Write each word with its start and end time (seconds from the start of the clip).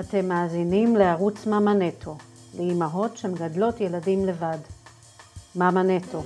אתם 0.00 0.28
מאזינים 0.28 0.96
לערוץ 0.96 1.46
מאמא 1.46 1.70
נטו, 1.70 2.16
לאימהות 2.58 3.16
שמגדלות 3.16 3.80
ילדים 3.80 4.26
לבד. 4.26 4.58
מאמא 5.56 5.80
נטו, 5.80 6.22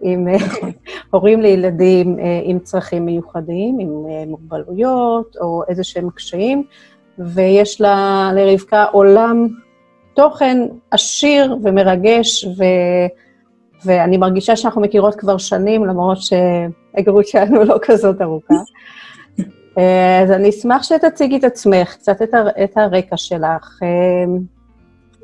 עם 0.00 0.26
הורים 1.10 1.40
לילדים 1.40 2.16
עם 2.44 2.58
צרכים 2.58 3.06
מיוחדים, 3.06 3.78
עם 3.78 3.90
מוגבלויות 4.26 5.36
או 5.40 5.62
איזה 5.68 5.84
שהם 5.84 6.10
קשיים, 6.10 6.64
ויש 7.18 7.80
לה, 7.80 8.30
לרבקה 8.34 8.84
עולם 8.84 9.48
תוכן 10.14 10.58
עשיר 10.90 11.56
ומרגש, 11.62 12.44
ו... 12.44 12.64
ואני 13.84 14.16
מרגישה 14.16 14.56
שאנחנו 14.56 14.80
מכירות 14.80 15.14
כבר 15.14 15.38
שנים, 15.38 15.84
למרות 15.84 16.18
שההיכרות 16.20 17.26
שלנו 17.26 17.64
לא 17.64 17.76
כזאת 17.82 18.22
ארוכה. 18.22 18.54
אז 20.22 20.30
אני 20.30 20.48
אשמח 20.48 20.82
שתציגי 20.82 21.36
את 21.36 21.44
עצמך, 21.44 21.94
קצת 21.94 22.22
את, 22.22 22.34
הר... 22.34 22.48
את 22.64 22.76
הרקע 22.76 23.16
שלך, 23.16 23.78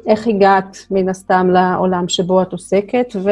איך 0.06 0.26
הגעת 0.26 0.76
מן 0.90 1.08
הסתם 1.08 1.50
לעולם 1.52 2.08
שבו 2.08 2.42
את 2.42 2.52
עוסקת, 2.52 3.16
ו... 3.16 3.30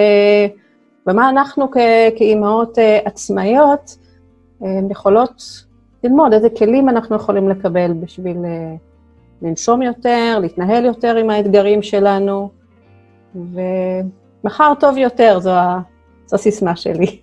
ומה 1.07 1.31
אנחנו 1.31 1.71
כ... 1.71 1.77
כאימהות 2.17 2.79
אה, 2.79 2.99
עצמאיות 3.05 3.97
יכולות 4.91 5.43
ללמוד, 6.05 6.33
איזה 6.33 6.49
כלים 6.51 6.89
אנחנו 6.89 7.17
יכולים 7.17 7.49
לקבל 7.49 7.93
בשביל 7.93 8.37
אה, 8.45 8.75
לנשום 9.43 9.83
יותר, 9.83 10.39
להתנהל 10.41 10.85
יותר 10.85 11.17
עם 11.17 11.31
האתגרים 11.31 11.83
שלנו, 11.83 12.51
ומחר 13.35 14.73
טוב 14.81 14.97
יותר, 14.97 15.41
זו, 15.41 15.51
ה... 15.51 15.81
זו 16.27 16.37
הסיסמה 16.37 16.77
שלי. 16.77 17.21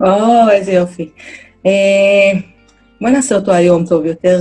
או, 0.00 0.50
איזה 0.50 0.72
יופי. 0.72 1.10
אה, 1.66 2.40
בואי 3.00 3.12
נעשה 3.12 3.34
אותו 3.34 3.52
היום 3.52 3.86
טוב 3.86 4.06
יותר. 4.06 4.40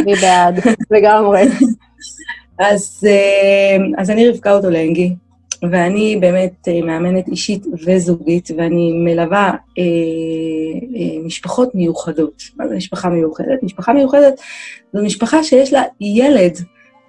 אני 0.00 0.14
בעד, 0.14 0.60
לגמרי. 0.90 1.42
אז, 2.58 3.06
אה, 3.06 3.76
אז 3.98 4.10
אני 4.10 4.28
רבקה 4.28 4.52
אוטולנגי, 4.52 5.14
ואני 5.70 6.16
באמת 6.20 6.68
אה, 6.68 6.80
מאמנת 6.82 7.28
אישית 7.28 7.66
וזוגית, 7.86 8.48
ואני 8.56 8.92
מלווה 8.92 9.50
אה, 9.78 9.82
אה, 10.96 11.24
משפחות 11.24 11.74
מיוחדות. 11.74 12.42
מה 12.56 12.68
זה 12.68 12.76
משפחה 12.76 13.08
מיוחדת? 13.08 13.62
משפחה 13.62 13.92
מיוחדת 13.92 14.40
זו 14.92 15.02
משפחה 15.02 15.44
שיש 15.44 15.72
לה 15.72 15.82
ילד 16.00 16.58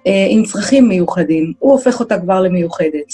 אה, 0.06 0.26
עם 0.28 0.44
צרכים 0.44 0.88
מיוחדים. 0.88 1.52
הוא 1.58 1.72
הופך 1.72 2.00
אותה 2.00 2.18
כבר 2.18 2.40
למיוחדת. 2.40 3.12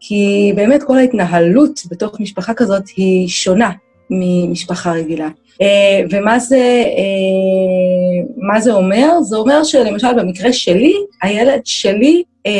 כי 0.00 0.52
באמת 0.56 0.82
כל 0.82 0.98
ההתנהלות 0.98 1.80
בתוך 1.90 2.20
משפחה 2.20 2.54
כזאת 2.54 2.82
היא 2.96 3.28
שונה 3.28 3.70
ממשפחה 4.10 4.92
רגילה. 4.92 5.28
Uh, 5.62 6.06
ומה 6.10 6.38
זה, 6.38 6.84
uh, 6.84 8.07
מה 8.36 8.60
זה 8.60 8.72
אומר? 8.72 9.22
זה 9.22 9.36
אומר 9.36 9.64
שלמשל 9.64 10.12
במקרה 10.16 10.52
שלי, 10.52 10.94
הילד 11.22 11.60
שלי 11.64 12.22
uh, 12.48 12.50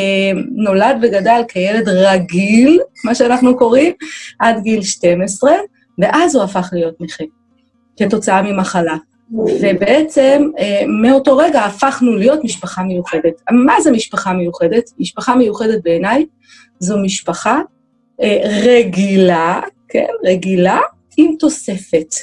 נולד 0.51 0.97
וגדל 1.01 1.41
כילד 1.47 1.89
רגיל, 1.89 2.79
מה 3.05 3.15
שאנחנו 3.15 3.57
קוראים, 3.57 3.93
עד 4.39 4.63
גיל 4.63 4.81
12, 4.81 5.51
ואז 5.99 6.35
הוא 6.35 6.43
הפך 6.43 6.69
להיות 6.73 6.95
נכה, 6.99 7.23
כתוצאה 7.97 8.41
ממחלה. 8.41 8.95
ובעצם 9.61 10.49
uh, 10.57 10.61
מאותו 11.01 11.37
רגע 11.37 11.61
הפכנו 11.61 12.15
להיות 12.15 12.43
משפחה 12.43 12.83
מיוחדת. 12.83 13.41
מה 13.51 13.81
זה 13.81 13.91
משפחה 13.91 14.33
מיוחדת? 14.33 14.83
משפחה 14.99 15.35
מיוחדת 15.35 15.83
בעיניי 15.83 16.25
זו 16.79 16.97
משפחה 16.97 17.61
uh, 18.21 18.25
רגילה, 18.65 19.61
כן, 19.89 20.07
רגילה, 20.25 20.79
עם 21.17 21.35
תוספת. 21.39 22.15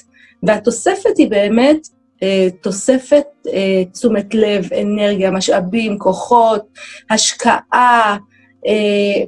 והתוספת 0.42 1.18
היא 1.18 1.30
באמת 1.30 1.76
אה, 1.76 1.95
תוספת 2.60 3.24
אה, 3.52 3.82
תשומת 3.92 4.34
לב, 4.34 4.72
אנרגיה, 4.82 5.30
משאבים, 5.30 5.98
כוחות, 5.98 6.66
השקעה 7.10 8.16
אה, 8.66 9.24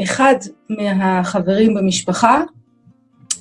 באחד 0.00 0.34
מהחברים 0.70 1.74
במשפחה, 1.74 2.42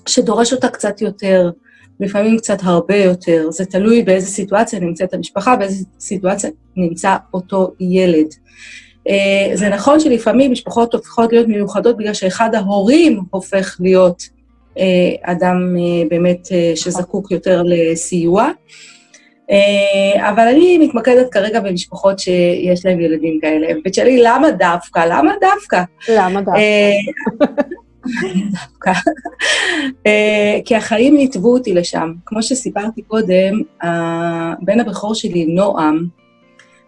שדורש 0.07 0.53
אותה 0.53 0.69
קצת 0.69 1.01
יותר, 1.01 1.51
לפעמים 1.99 2.37
קצת 2.37 2.57
הרבה 2.63 2.95
יותר. 2.95 3.47
זה 3.51 3.65
תלוי 3.65 4.03
באיזה 4.03 4.27
סיטואציה 4.27 4.79
נמצאת 4.79 5.13
המשפחה, 5.13 5.55
באיזה 5.55 5.85
סיטואציה 5.99 6.49
נמצא 6.75 7.15
אותו 7.33 7.71
ילד. 7.79 8.27
זה 9.53 9.69
נכון 9.69 9.99
שלפעמים 9.99 10.51
משפחות 10.51 10.93
הופכות 10.93 11.31
להיות 11.31 11.47
מיוחדות 11.47 11.97
בגלל 11.97 12.13
שאחד 12.13 12.55
ההורים 12.55 13.23
הופך 13.29 13.77
להיות 13.79 14.23
אה, 14.23 14.34
אדם 15.21 15.75
אה, 15.77 16.07
באמת 16.09 16.47
אה, 16.51 16.71
שזקוק 16.75 17.31
יותר 17.31 17.63
לסיוע. 17.65 18.49
אבל 20.17 20.47
אני 20.47 20.77
מתמקדת 20.77 21.31
כרגע 21.31 21.59
במשפחות 21.59 22.19
שיש 22.19 22.85
להם 22.85 22.99
ילדים 22.99 23.39
כאלה. 23.41 23.67
ותשאלי, 23.85 24.21
למה 24.23 24.51
דווקא? 24.51 25.05
למה 25.09 25.31
דווקא? 25.41 25.83
למה 26.09 26.41
דווקא? 26.41 26.61
דווקא. 28.51 28.91
כי 30.65 30.75
החיים 30.75 31.17
ניתבו 31.17 31.53
אותי 31.53 31.73
לשם. 31.73 32.13
כמו 32.25 32.43
שסיפרתי 32.43 33.01
קודם, 33.01 33.61
הבן 33.81 34.79
הבכור 34.79 35.15
שלי, 35.15 35.45
נועם, 35.45 36.07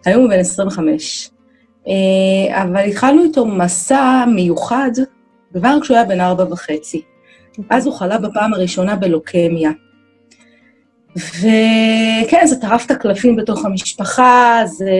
היום 0.04 0.22
הוא 0.22 0.30
בן 0.30 0.38
25, 0.38 1.30
אבל 2.50 2.84
התחלנו 2.88 3.24
איתו 3.24 3.46
מסע 3.46 4.24
מיוחד 4.34 4.90
כבר 5.52 5.78
כשהוא 5.82 5.96
היה 5.96 6.06
בן 6.06 6.20
ארבע 6.20 6.44
וחצי. 6.52 7.02
אז 7.70 7.86
הוא 7.86 7.94
חלה 7.94 8.18
בפעם 8.18 8.54
הראשונה 8.54 8.96
בלוקמיה. 8.96 9.70
וכן, 11.16 12.46
זה 12.46 12.60
טרף 12.60 12.86
את 12.86 12.90
הקלפים 12.90 13.36
בתוך 13.36 13.64
המשפחה, 13.64 14.60
זה 14.66 14.90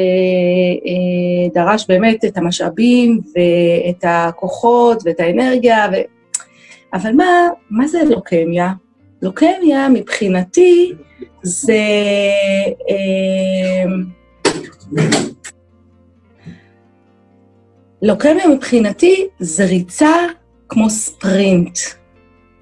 אה, 0.87 1.49
דרש 1.55 1.87
באמת 1.89 2.25
את 2.25 2.37
המשאבים 2.37 3.21
ואת 3.35 4.05
הכוחות 4.05 5.03
ואת 5.05 5.21
האנרגיה, 5.21 5.87
ו... 5.93 5.95
אבל 6.95 7.13
מה, 7.13 7.49
מה 7.71 7.87
זה 7.87 8.05
לוקמיה? 8.05 8.73
לוקמיה 9.23 9.89
מבחינתי 9.89 10.93
זה... 11.43 11.79
אה, 12.91 13.85
לוקמיה 18.03 18.49
מבחינתי 18.49 19.27
זה 19.39 19.65
ריצה 19.65 20.15
כמו 20.69 20.91
ספרינט. 20.91 21.79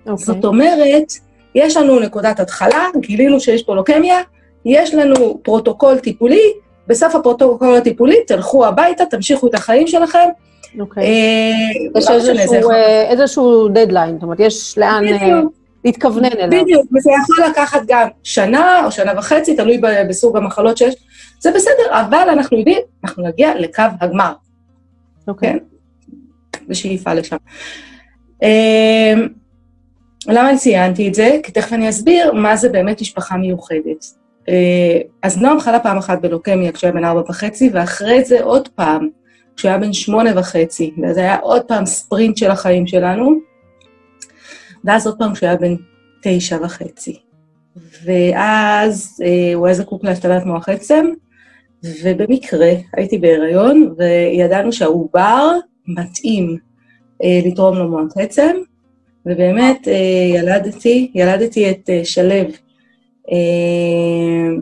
Okay. 0.07 0.11
אוקיי. 0.11 0.25
זאת 0.25 0.45
אומרת, 0.45 1.13
יש 1.55 1.77
לנו 1.77 2.01
נקודת 2.01 2.41
התחלה, 2.41 2.87
גילינו 3.01 3.41
שיש 3.41 3.63
פה 3.63 3.75
לוקמיה, 3.75 4.21
יש 4.65 4.95
לנו 4.95 5.39
פרוטוקול 5.43 5.99
טיפולי, 5.99 6.53
בסוף 6.87 7.15
הפרוטוקול 7.15 7.77
הטיפולי 7.77 8.17
תלכו 8.27 8.67
הביתה, 8.67 9.05
תמשיכו 9.07 9.47
את 9.47 9.55
החיים 9.55 9.87
שלכם. 9.87 10.29
אוקיי. 10.81 11.05
אה, 11.05 11.99
יש 11.99 12.09
לא 12.09 12.15
איזשהו, 12.15 12.71
אה, 12.71 13.03
איזשהו 13.11 13.69
דדליין, 13.69 14.15
זאת 14.15 14.23
אומרת, 14.23 14.41
יש 14.41 14.79
לאן 14.79 15.05
אה, 15.09 15.41
להתכוונן 15.85 16.25
אליו. 16.25 16.63
בדיוק, 16.63 16.87
וזה 16.97 17.11
יכול 17.23 17.45
לקחת 17.51 17.81
גם 17.87 18.09
שנה 18.23 18.85
או 18.85 18.91
שנה 18.91 19.13
וחצי, 19.19 19.57
תלוי 19.57 19.81
בסוג 20.09 20.37
המחלות 20.37 20.77
שיש. 20.77 20.95
זה 21.41 21.53
בסדר, 21.53 21.85
אבל 21.91 22.29
אנחנו 22.29 22.59
יודעים, 22.59 22.79
אנחנו 23.05 23.27
נגיע 23.27 23.55
לקו 23.59 23.83
הגמר. 24.01 24.33
אוקיי. 25.29 25.53
Okay. 25.53 25.59
כן? 26.53 26.65
בשאיפה 26.69 27.15
לשם. 27.15 27.37
למה 30.29 30.57
ציינתי 30.57 31.09
את 31.09 31.15
זה? 31.15 31.39
כי 31.43 31.53
תכף 31.53 31.73
אני 31.73 31.89
אסביר 31.89 32.33
מה 32.33 32.57
זה 32.57 32.69
באמת 32.69 33.01
משפחה 33.01 33.37
מיוחדת. 33.37 34.05
אה, 34.49 35.01
אז 35.23 35.39
נועם 35.39 35.61
חלה 35.61 35.81
פעם 35.81 35.99
אחת 35.99 36.21
בלוקמיה 36.21 36.73
כשהוא 36.73 36.89
היה 36.89 36.95
בן 36.95 37.05
ארבע 37.05 37.21
וחצי, 37.21 37.71
ואחרי 37.73 38.25
זה 38.25 38.43
עוד 38.43 38.69
פעם, 38.69 39.09
כשהוא 39.57 39.69
היה 39.69 39.79
בן 39.79 39.93
שמונה 39.93 40.39
וחצי, 40.39 40.95
וזה 41.03 41.21
היה 41.21 41.37
עוד 41.37 41.63
פעם 41.63 41.87
ספרינט 41.87 42.37
של 42.37 42.51
החיים 42.51 42.87
שלנו, 42.87 43.31
ואז 44.85 45.07
עוד 45.07 45.19
פעם 45.19 45.35
כשהוא 45.35 45.49
היה 45.49 45.57
בן 45.57 45.75
תשע 46.23 46.59
וחצי. 46.63 47.19
ואז 48.05 49.23
אה, 49.25 49.55
הוא 49.55 49.67
היה 49.67 49.75
זקוק 49.75 50.05
להשתלת 50.05 50.47
מוח 50.47 50.69
עצם, 50.69 51.07
ובמקרה 52.03 52.73
הייתי 52.97 53.19
בהיריון, 53.19 53.95
וידענו 53.99 54.73
שהעובר 54.73 55.51
מתאים 55.87 56.57
אה, 57.25 57.41
לתרום 57.45 57.77
לו 57.77 57.89
מוח 57.89 58.13
עצם, 58.17 58.57
ובאמת 59.27 59.89
אה, 59.89 60.39
ילדתי, 60.39 61.11
ילדתי 61.15 61.71
את 61.71 61.91
אה, 61.91 62.01
שלו 62.05 62.35
אה, 63.33 64.57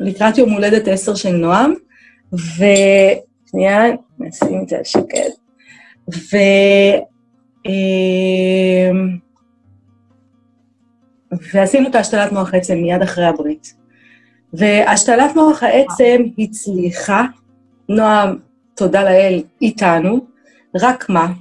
לקראת 0.00 0.38
יום 0.38 0.50
הולדת 0.50 0.88
עשר 0.88 1.14
של 1.14 1.36
נועם, 1.36 1.74
ושנייה, 2.32 3.82
נשים 4.18 4.62
את 4.62 4.68
זה 4.68 4.76
על 4.76 4.84
שקט. 4.84 5.32
ו... 6.10 6.36
ועשינו 11.52 11.88
את 11.88 11.94
ההשתלת 11.94 12.32
מוח 12.32 12.54
עצם 12.54 12.74
מיד 12.74 13.02
אחרי 13.02 13.24
הברית. 13.24 13.74
והשתלת 14.52 15.36
מוח 15.36 15.62
העצם 15.62 16.22
הצליחה, 16.38 17.24
נועם, 17.88 18.38
תודה 18.74 19.04
לאל, 19.04 19.42
איתנו, 19.62 20.26
רק 20.74 21.08
מה? 21.08 21.32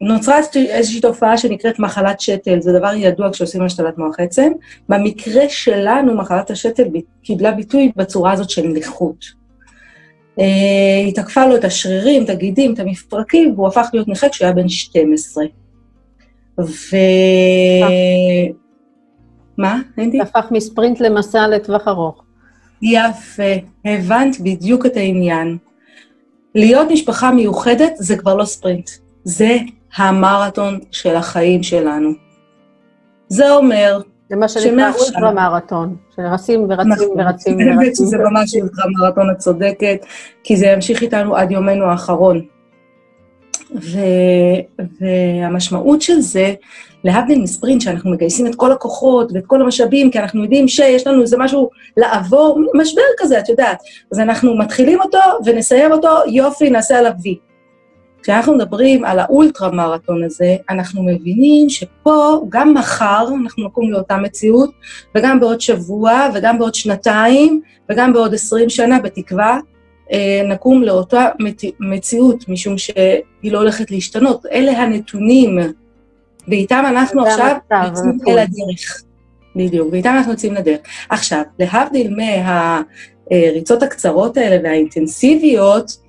נוצרה 0.00 0.36
איזושהי 0.56 1.00
תופעה 1.00 1.38
שנקראת 1.38 1.78
מחלת 1.78 2.20
שתל, 2.20 2.60
זה 2.60 2.72
דבר 2.72 2.94
ידוע 2.94 3.32
כשעושים 3.32 3.62
השתלת 3.62 3.98
מוח 3.98 4.20
עצם. 4.20 4.52
במקרה 4.88 5.48
שלנו, 5.48 6.16
מחלת 6.16 6.50
השתל 6.50 6.84
קיבלה 7.22 7.52
ביטוי 7.52 7.92
בצורה 7.96 8.32
הזאת 8.32 8.50
של 8.50 8.66
נכות. 8.66 9.24
אה, 10.38 10.44
היא 11.04 11.14
תקפה 11.14 11.46
לו 11.46 11.56
את 11.56 11.64
השרירים, 11.64 12.24
את 12.24 12.30
הגידים, 12.30 12.74
את 12.74 12.78
המפרקים, 12.78 13.54
והוא 13.54 13.68
הפך 13.68 13.88
להיות 13.92 14.08
נכה 14.08 14.28
כשהוא 14.28 14.46
היה 14.46 14.54
בן 14.54 14.68
12. 14.68 15.44
ו... 16.60 16.96
מה? 19.58 19.80
זה 19.96 20.22
הפך 20.22 20.46
מספרינט 20.50 21.00
למסע 21.00 21.48
לטווח 21.48 21.88
ארוך. 21.88 22.22
יפה, 22.82 23.52
הבנת 23.84 24.40
בדיוק 24.40 24.86
את 24.86 24.96
העניין. 24.96 25.58
להיות 26.54 26.88
משפחה 26.90 27.30
מיוחדת 27.30 27.92
זה 27.96 28.16
כבר 28.16 28.34
לא 28.34 28.44
ספרינט, 28.44 28.90
זה 29.24 29.56
המרתון 29.96 30.78
של 30.90 31.16
החיים 31.16 31.62
שלנו. 31.62 32.10
זה 33.28 33.50
אומר 33.50 34.00
זה 34.28 34.36
מה 34.36 34.48
שנקרא 34.48 34.92
אולטרה 34.98 35.32
מרתון, 35.32 35.96
שרצים 36.16 36.66
ורצים 36.68 36.92
נכון. 36.92 37.20
ורצים 37.20 37.58
ורצים. 37.58 38.06
זה 38.06 38.18
ממש 38.18 38.54
אולטרה 38.54 38.84
מרתון, 39.00 39.30
את 39.30 39.38
צודקת, 39.38 40.06
כי 40.44 40.56
זה 40.56 40.66
ימשיך 40.66 41.02
איתנו 41.02 41.36
עד 41.36 41.50
יומנו 41.50 41.84
האחרון. 41.84 42.40
ו, 43.74 43.98
והמשמעות 45.00 46.02
של 46.02 46.20
זה, 46.20 46.54
להבדיל 47.04 47.42
מספרינט, 47.42 47.80
שאנחנו 47.80 48.10
מגייסים 48.10 48.46
את 48.46 48.54
כל 48.54 48.72
הכוחות 48.72 49.32
ואת 49.34 49.46
כל 49.46 49.62
המשאבים, 49.62 50.10
כי 50.10 50.18
אנחנו 50.18 50.42
יודעים 50.42 50.68
שיש 50.68 51.06
לנו 51.06 51.22
איזה 51.22 51.36
משהו 51.38 51.70
לעבור, 51.96 52.60
משבר 52.74 53.02
כזה, 53.18 53.38
את 53.38 53.48
יודעת. 53.48 53.78
אז 54.12 54.20
אנחנו 54.20 54.58
מתחילים 54.58 55.00
אותו 55.00 55.18
ונסיים 55.44 55.92
אותו, 55.92 56.08
יופי, 56.26 56.70
נעשה 56.70 56.98
עליו 56.98 57.12
וי. 57.22 57.38
כשאנחנו 58.22 58.54
מדברים 58.54 59.04
על 59.04 59.18
האולטרה 59.18 59.70
מרתון 59.70 60.24
הזה, 60.24 60.56
אנחנו 60.70 61.02
מבינים 61.02 61.68
שפה, 61.68 62.40
גם 62.48 62.74
מחר, 62.74 63.28
אנחנו 63.42 63.64
נקום 63.64 63.90
לאותה 63.90 64.16
מציאות, 64.16 64.70
וגם 65.14 65.40
בעוד 65.40 65.60
שבוע, 65.60 66.28
וגם 66.34 66.58
בעוד 66.58 66.74
שנתיים, 66.74 67.60
וגם 67.90 68.12
בעוד 68.12 68.34
עשרים 68.34 68.68
שנה, 68.68 69.00
בתקווה, 69.00 69.58
אה, 70.12 70.42
נקום 70.48 70.82
לאותה 70.82 71.26
מציאות, 71.80 72.48
משום 72.48 72.78
שהיא 72.78 73.52
לא 73.52 73.58
הולכת 73.58 73.90
להשתנות. 73.90 74.46
אלה 74.46 74.72
הנתונים, 74.72 75.58
ואיתם 76.48 76.84
אנחנו 76.88 77.26
עכשיו 77.26 77.56
יוצאים 77.86 78.18
אל 78.28 78.38
הדרך. 78.38 79.02
בדיוק, 79.56 79.88
ואיתם 79.92 80.14
אנחנו 80.16 80.32
יוצאים 80.32 80.54
לדרך. 80.54 80.80
עכשיו, 81.08 81.42
להבדיל 81.58 82.16
מהריצות 83.30 83.82
הקצרות 83.82 84.36
האלה 84.36 84.56
והאינטנסיביות, 84.64 86.07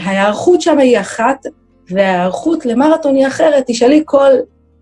ההיערכות 0.00 0.60
שם 0.60 0.78
היא 0.78 1.00
אחת, 1.00 1.46
וההיערכות 1.90 2.66
למרתון 2.66 3.14
היא 3.14 3.26
אחרת. 3.26 3.64
תשאלי 3.66 4.02
כל 4.04 4.30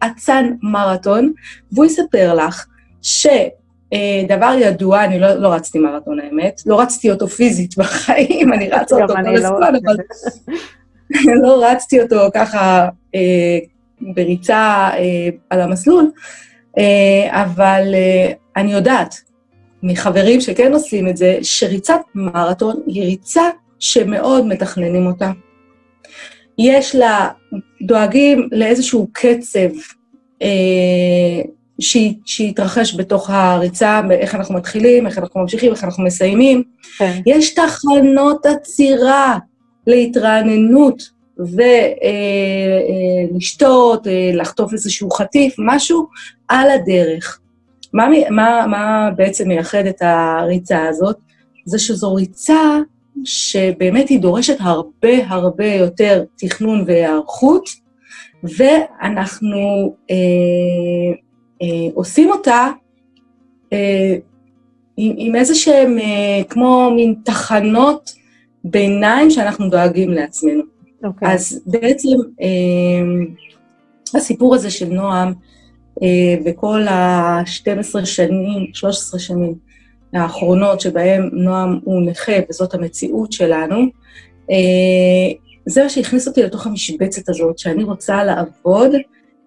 אצן 0.06 0.50
מרתון, 0.62 1.32
והוא 1.72 1.86
יספר 1.86 2.34
לך 2.34 2.66
שדבר 3.02 4.54
ידוע, 4.60 5.04
אני 5.04 5.20
לא, 5.20 5.34
לא 5.34 5.48
רצתי 5.48 5.78
מרתון 5.78 6.20
האמת, 6.20 6.62
לא 6.66 6.80
רצתי 6.80 7.10
אותו 7.10 7.28
פיזית 7.28 7.78
בחיים, 7.78 8.52
אני 8.52 8.70
רצה 8.72 8.96
אותו 8.96 9.14
כל 9.14 9.22
לא 9.22 9.38
הזמן, 9.38 9.74
אבל 9.84 9.96
לא 11.42 11.64
רצתי 11.66 12.00
אותו 12.00 12.28
ככה 12.34 12.88
אה, 13.14 13.58
בריצה 14.00 14.90
אה, 14.92 15.28
על 15.50 15.60
המסלול, 15.60 16.10
אה, 16.78 17.42
אבל 17.42 17.94
אה, 17.94 18.32
אני 18.56 18.72
יודעת 18.72 19.14
מחברים 19.82 20.40
שכן 20.40 20.72
עושים 20.72 21.08
את 21.08 21.16
זה, 21.16 21.38
שריצת 21.42 22.00
מרתון 22.14 22.82
היא 22.86 23.02
ריצה 23.02 23.42
שמאוד 23.80 24.46
מתכננים 24.46 25.06
אותה. 25.06 25.30
יש 26.58 26.94
לה, 26.94 27.28
דואגים 27.82 28.48
לאיזשהו 28.52 29.08
קצב 29.12 29.68
אה, 30.42 31.42
שיתרחש 32.24 32.94
בתוך 32.96 33.30
הריצה, 33.30 34.00
איך 34.10 34.34
אנחנו 34.34 34.54
מתחילים, 34.54 35.06
איך 35.06 35.18
אנחנו 35.18 35.40
ממשיכים, 35.40 35.72
איך 35.72 35.84
אנחנו 35.84 36.04
מסיימים. 36.04 36.62
כן. 36.98 37.20
יש 37.26 37.54
תחנות 37.54 38.46
עצירה 38.46 39.38
להתרעננות 39.86 41.02
ולשתות, 43.34 44.06
אה, 44.06 44.12
אה, 44.12 44.30
לחטוף 44.34 44.72
איזשהו 44.72 45.10
חטיף, 45.10 45.54
משהו 45.58 46.06
על 46.48 46.70
הדרך. 46.70 47.40
מה, 47.92 48.08
מה, 48.30 48.66
מה 48.66 49.10
בעצם 49.16 49.48
מייחד 49.48 49.86
את 49.86 50.02
הריצה 50.02 50.88
הזאת? 50.88 51.16
זה 51.64 51.78
שזו 51.78 52.14
ריצה 52.14 52.78
שבאמת 53.24 54.08
היא 54.08 54.20
דורשת 54.20 54.56
הרבה 54.60 55.26
הרבה 55.26 55.66
יותר 55.66 56.24
תכנון 56.36 56.84
והיערכות, 56.86 57.68
ואנחנו 58.42 59.94
אה, 60.10 60.16
אה, 61.62 61.88
עושים 61.94 62.30
אותה 62.30 62.68
אה, 63.72 64.16
עם, 64.96 65.12
עם 65.16 65.36
איזה 65.36 65.54
שהם, 65.54 65.98
אה, 65.98 66.44
כמו 66.48 66.90
מין 66.96 67.14
תחנות 67.24 68.10
ביניים 68.64 69.30
שאנחנו 69.30 69.70
דואגים 69.70 70.10
לעצמנו. 70.10 70.60
Okay. 70.60 71.06
אוקיי. 71.06 71.34
אז 71.34 71.62
בעצם 71.66 72.16
אה, 72.42 73.26
הסיפור 74.14 74.54
הזה 74.54 74.70
של 74.70 74.88
נועם, 74.88 75.32
אה, 76.02 76.36
וכל 76.44 76.88
ה-12 76.88 78.04
שנים, 78.04 78.66
13 78.74 79.20
שנים, 79.20 79.54
האחרונות 80.12 80.80
שבהם 80.80 81.30
נועם 81.32 81.78
הוא 81.84 82.02
נכה 82.02 82.32
וזאת 82.50 82.74
המציאות 82.74 83.32
שלנו, 83.32 83.76
אה, 84.50 85.32
זה 85.66 85.82
מה 85.82 85.88
שהכניס 85.88 86.28
אותי 86.28 86.42
לתוך 86.42 86.66
המשבצת 86.66 87.28
הזאת, 87.28 87.58
שאני 87.58 87.84
רוצה 87.84 88.24
לעבוד 88.24 88.90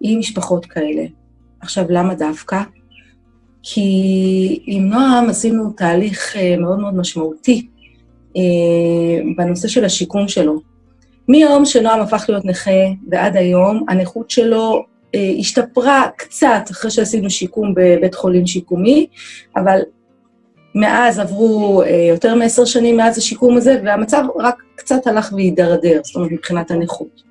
עם 0.00 0.18
משפחות 0.18 0.66
כאלה. 0.66 1.04
עכשיו, 1.60 1.84
למה 1.88 2.14
דווקא? 2.14 2.62
כי 3.62 4.62
עם 4.66 4.88
נועם 4.88 5.30
עשינו 5.30 5.70
תהליך 5.70 6.36
אה, 6.36 6.56
מאוד 6.56 6.78
מאוד 6.78 6.94
משמעותי 6.94 7.66
אה, 8.36 8.42
בנושא 9.36 9.68
של 9.68 9.84
השיקום 9.84 10.28
שלו. 10.28 10.60
מיום 11.28 11.64
שנועם 11.64 12.00
הפך 12.00 12.24
להיות 12.28 12.44
נכה 12.44 12.70
ועד 13.10 13.36
היום, 13.36 13.84
הנכות 13.88 14.30
שלו 14.30 14.84
השתפרה 15.38 16.08
קצת 16.16 16.62
אחרי 16.70 16.90
שעשינו 16.90 17.30
שיקום 17.30 17.74
בבית 17.76 18.14
חולים 18.14 18.46
שיקומי, 18.46 19.06
אבל 19.56 19.80
מאז 20.74 21.18
עברו 21.18 21.82
אה, 21.82 22.06
יותר 22.08 22.34
מעשר 22.34 22.64
שנים 22.64 22.96
מאז 22.96 23.18
השיקום 23.18 23.56
הזה, 23.56 23.80
והמצב 23.84 24.24
רק 24.38 24.62
קצת 24.74 25.06
הלך 25.06 25.32
והידרדר, 25.32 26.00
זאת 26.04 26.16
אומרת, 26.16 26.32
מבחינת 26.32 26.70
הנכות. 26.70 27.22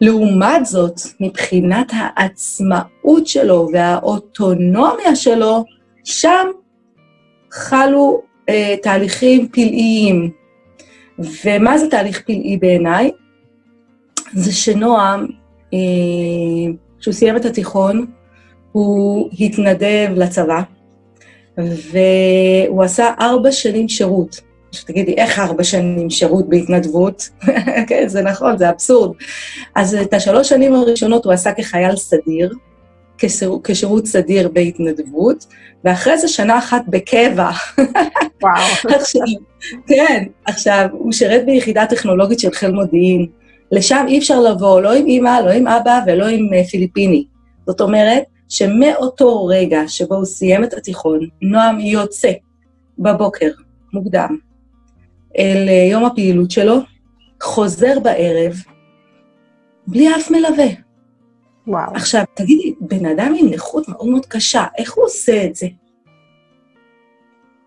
לעומת 0.00 0.66
זאת, 0.66 1.00
מבחינת 1.20 1.92
העצמאות 1.92 3.26
שלו 3.26 3.68
והאוטונומיה 3.72 5.16
שלו, 5.16 5.64
שם 6.04 6.46
חלו 7.52 8.22
אה, 8.48 8.74
תהליכים 8.82 9.48
פלאיים. 9.48 10.30
ומה 11.44 11.78
זה 11.78 11.90
תהליך 11.90 12.22
פלאי 12.22 12.56
בעיניי? 12.56 13.10
זה 14.32 14.52
שנועם, 14.52 15.26
אה, 15.74 15.78
כשהוא 17.00 17.14
סיים 17.14 17.36
את 17.36 17.44
התיכון, 17.44 18.06
הוא 18.72 19.30
התנדב 19.40 20.08
לצבא, 20.16 20.60
והוא 21.58 22.82
עשה 22.82 23.12
ארבע 23.20 23.52
שנים 23.52 23.88
שירות. 23.88 24.40
שתגידי, 24.72 25.14
איך 25.14 25.38
ארבע 25.38 25.64
שנים 25.64 26.10
שירות 26.10 26.48
בהתנדבות? 26.48 27.28
כן, 27.88 28.08
זה 28.08 28.22
נכון, 28.22 28.58
זה 28.58 28.70
אבסורד. 28.70 29.16
אז 29.74 29.94
את 29.94 30.14
השלוש 30.14 30.48
שנים 30.48 30.74
הראשונות 30.74 31.24
הוא 31.24 31.32
עשה 31.32 31.52
כחייל 31.52 31.96
סדיר, 31.96 32.54
כשיר, 33.18 33.52
כשירות 33.64 34.06
סדיר 34.06 34.48
בהתנדבות, 34.48 35.46
ואחרי 35.84 36.18
זה 36.18 36.28
שנה 36.28 36.58
אחת 36.58 36.82
בקבע. 36.88 37.50
וואו. 38.42 38.94
עכשיו, 39.00 39.22
כן, 39.86 40.24
עכשיו, 40.46 40.86
הוא 40.92 41.12
שירת 41.12 41.46
ביחידה 41.46 41.86
טכנולוגית 41.86 42.40
של 42.40 42.50
חיל 42.50 42.70
מודיעין. 42.70 43.26
לשם 43.72 44.04
אי 44.08 44.18
אפשר 44.18 44.40
לבוא, 44.40 44.80
לא 44.80 44.92
עם 44.92 45.06
אימא, 45.06 45.40
לא 45.44 45.50
עם 45.50 45.68
אבא 45.68 46.00
ולא 46.06 46.26
עם 46.26 46.48
uh, 46.52 46.70
פיליפיני. 46.70 47.24
זאת 47.66 47.80
אומרת, 47.80 48.22
שמאותו 48.48 49.46
רגע 49.46 49.80
שבו 49.88 50.14
הוא 50.14 50.24
סיים 50.24 50.64
את 50.64 50.74
התיכון, 50.74 51.20
נועם 51.42 51.80
יוצא 51.80 52.32
בבוקר, 52.98 53.50
מוקדם, 53.92 54.36
אל 55.38 55.68
uh, 55.68 55.92
יום 55.92 56.04
הפעילות 56.04 56.50
שלו, 56.50 56.76
חוזר 57.42 58.00
בערב, 58.02 58.52
בלי 59.86 60.16
אף 60.16 60.30
מלווה. 60.30 60.66
וואו. 61.66 61.94
עכשיו, 61.94 62.24
תגידי, 62.34 62.74
בן 62.80 63.06
אדם 63.06 63.34
עם 63.38 63.50
נכות 63.50 63.88
מאוד 63.88 64.08
מאוד 64.08 64.26
קשה, 64.26 64.64
איך 64.78 64.94
הוא 64.94 65.04
עושה 65.04 65.44
את 65.44 65.54
זה? 65.54 65.66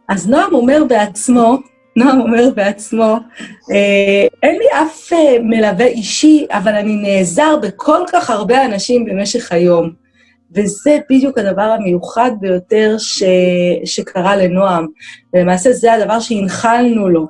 אז 0.10 0.30
נועם 0.30 0.54
אומר 0.54 0.84
בעצמו, 0.88 1.58
נועם 1.96 2.22
אומר 2.22 2.50
בעצמו, 2.56 3.18
אה, 3.72 4.28
אין 4.44 4.56
לי 4.58 4.66
אף 4.82 5.14
אה, 5.14 5.40
מלווה 5.44 5.86
אישי, 5.86 6.46
אבל 6.52 6.76
אני 6.76 6.96
נעזר 6.96 7.56
בכל 7.62 8.04
כך 8.12 8.30
הרבה 8.30 8.66
אנשים 8.66 9.06
במשך 9.06 9.52
היום. 9.52 10.01
וזה 10.56 11.00
בדיוק 11.10 11.38
הדבר 11.38 11.62
המיוחד 11.62 12.32
ביותר 12.40 12.96
ש... 12.98 13.24
שקרה 13.86 14.36
לנועם. 14.36 14.88
ולמעשה 15.34 15.74
זה 15.74 15.94
הדבר 15.94 16.20
שהנחלנו 16.20 17.10
לו, 17.10 17.28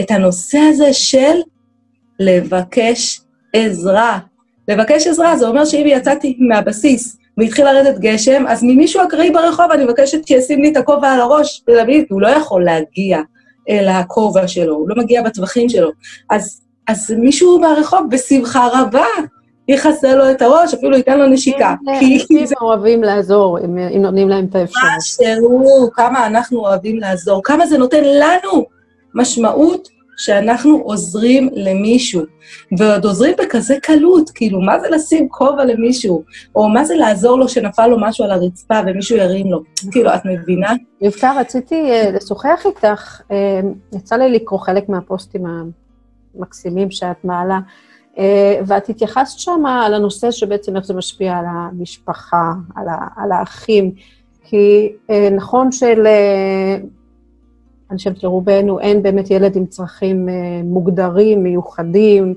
את 0.00 0.10
הנושא 0.10 0.58
הזה 0.58 0.92
של 0.92 1.40
לבקש 2.20 3.20
עזרה. 3.52 4.18
לבקש 4.68 5.06
עזרה, 5.06 5.36
זה 5.36 5.48
אומר 5.48 5.64
שאם 5.64 5.84
יצאתי 5.86 6.36
מהבסיס 6.40 7.18
והתחיל 7.38 7.64
לרדת 7.64 7.98
גשם, 7.98 8.44
אז 8.48 8.62
ממישהו 8.62 9.02
אקראי 9.08 9.30
ברחוב 9.30 9.66
אני 9.72 9.84
מבקשת 9.84 10.26
שישים 10.26 10.62
לי 10.62 10.70
את 10.72 10.76
הכובע 10.76 11.10
על 11.10 11.20
הראש, 11.20 11.62
ולהבין, 11.68 12.04
הוא 12.10 12.20
לא 12.20 12.28
יכול 12.28 12.64
להגיע 12.64 13.20
אל 13.68 13.88
הכובע 13.88 14.48
שלו, 14.48 14.74
הוא 14.74 14.88
לא 14.88 14.94
מגיע 14.96 15.22
בטווחים 15.22 15.68
שלו. 15.68 15.90
אז, 16.30 16.60
אז 16.88 17.10
מישהו 17.18 17.58
מהרחוב, 17.58 18.00
בשמחה 18.10 18.68
רבה, 18.72 19.06
יכסה 19.68 20.14
לו 20.14 20.30
את 20.30 20.42
הראש, 20.42 20.74
אפילו 20.74 20.96
ייתן 20.96 21.18
לו 21.18 21.26
נשיקה. 21.26 21.74
אנשים 21.88 22.46
אוהבים 22.60 23.02
לעזור, 23.02 23.58
אם, 23.64 24.02
נותנים 24.02 24.28
להם 24.28 24.46
את 24.50 24.54
האפשרות. 24.54 24.84
משהו, 24.98 25.90
כמה 25.92 26.26
אנחנו 26.26 26.58
אוהבים 26.58 26.96
לעזור, 26.96 27.40
כמה 27.44 27.66
זה 27.66 27.78
נותן 27.78 28.04
לנו 28.04 28.64
משמעות 29.14 29.88
שאנחנו 30.18 30.76
עוזרים 30.76 31.48
למישהו, 31.52 32.22
ועוד 32.78 33.04
עוזרים 33.04 33.34
בכזה 33.38 33.74
קלות, 33.82 34.30
כאילו, 34.30 34.60
מה 34.60 34.80
זה 34.80 34.88
לשים 34.88 35.28
כובע 35.28 35.64
למישהו, 35.64 36.22
או 36.56 36.68
מה 36.68 36.84
זה 36.84 36.94
לעזור 36.94 37.38
לו 37.38 37.48
שנפל 37.48 37.86
לו 37.86 38.00
משהו 38.00 38.24
על 38.24 38.30
הרצפה 38.30 38.74
ומישהו 38.86 39.16
ירים 39.16 39.50
לו. 39.50 39.62
כאילו, 39.92 40.14
את 40.14 40.20
מבינה? 40.24 40.72
רבקה, 41.02 41.32
רציתי 41.40 41.74
uh, 41.74 42.16
לשוחח 42.16 42.62
איתך, 42.66 43.20
uh, 43.20 43.96
יצא 43.96 44.16
לי 44.16 44.30
לקרוא 44.30 44.60
חלק 44.60 44.88
מהפוסטים 44.88 45.42
המקסימים 46.34 46.90
שאת 46.90 47.24
מעלה, 47.24 47.58
ואת 48.66 48.88
התייחסת 48.88 49.38
שם 49.38 49.66
על 49.66 49.94
הנושא 49.94 50.30
שבעצם 50.30 50.76
איך 50.76 50.84
זה 50.84 50.94
משפיע 50.94 51.36
על 51.36 51.44
המשפחה, 51.48 52.52
על, 52.76 52.88
ה, 52.88 53.06
על 53.16 53.32
האחים, 53.32 53.92
כי 54.44 54.92
uh, 55.08 55.12
נכון 55.34 55.72
של... 55.72 56.06
Uh, 56.06 56.86
אני 57.90 57.98
חושבת 57.98 58.22
לרובנו 58.22 58.80
אין 58.80 59.02
באמת 59.02 59.30
ילד 59.30 59.56
עם 59.56 59.66
צרכים 59.66 60.28
אה, 60.28 60.34
מוגדרים, 60.64 61.42
מיוחדים, 61.42 62.34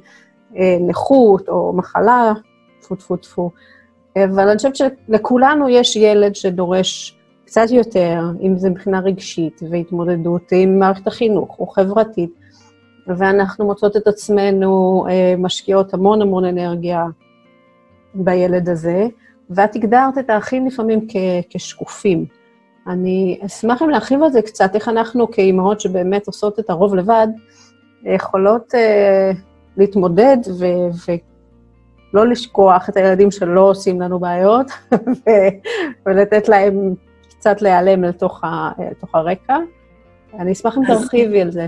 אה, 0.58 0.78
נכות 0.88 1.50
או 1.50 1.74
מחלה, 1.74 2.34
טפו 2.82 2.96
טפו 2.96 3.18
טפו. 3.18 3.52
אבל 4.16 4.48
אני 4.48 4.58
חושבת 4.58 4.76
שלכולנו 4.76 5.70
יש 5.70 5.96
ילד 5.96 6.36
שדורש 6.36 7.18
קצת 7.46 7.72
יותר, 7.72 8.22
אם 8.42 8.58
זה 8.58 8.70
מבחינה 8.70 9.00
רגשית 9.00 9.62
והתמודדות 9.70 10.52
עם 10.52 10.80
מערכת 10.80 11.08
החינוך 11.08 11.60
או 11.60 11.68
חברתית, 11.68 12.32
ואנחנו 13.08 13.66
מוצאות 13.66 13.98
את 13.98 14.08
עצמנו 14.08 15.06
אה, 15.10 15.36
משקיעות 15.38 15.94
המון 15.94 16.22
המון 16.22 16.46
אנרגיה 16.46 17.06
בילד 18.14 18.70
הזה, 18.70 19.08
ואת 19.50 19.76
הגדרת 19.76 20.18
את 20.20 20.30
האחים 20.30 20.68
לפעמים 20.68 21.08
כשקופים. 21.50 22.26
אני 22.88 23.40
אשמח 23.46 23.82
אם 23.82 23.90
להרחיב 23.90 24.24
על 24.24 24.32
זה 24.32 24.42
קצת, 24.42 24.76
איך 24.76 24.88
אנחנו 24.88 25.32
כאימהות 25.32 25.82
שבאמת 25.82 26.28
עושות 26.28 26.60
את 26.60 26.70
הרוב 26.70 26.96
לבד, 26.96 27.28
יכולות 28.04 28.74
uh, 28.74 29.38
להתמודד 29.78 30.38
ו- 30.60 31.12
ולא 32.14 32.28
לשכוח 32.28 32.90
את 32.90 32.98
הילדים 32.98 33.32
שלא 33.32 33.62
עושים 33.62 34.02
לנו 34.02 34.20
בעיות, 34.20 34.68
ו- 34.94 35.50
ולתת 36.06 36.50
להם 36.50 36.94
קצת 37.30 37.62
להיעלם 37.62 38.04
לתוך, 38.04 38.44
ה- 38.44 38.72
לתוך 38.92 39.16
הרקע. 39.16 39.58
אני 40.40 40.52
אשמח 40.52 40.78
אם 40.78 40.84
תרחיבי 40.88 41.42
על 41.42 41.52
זה. 41.52 41.68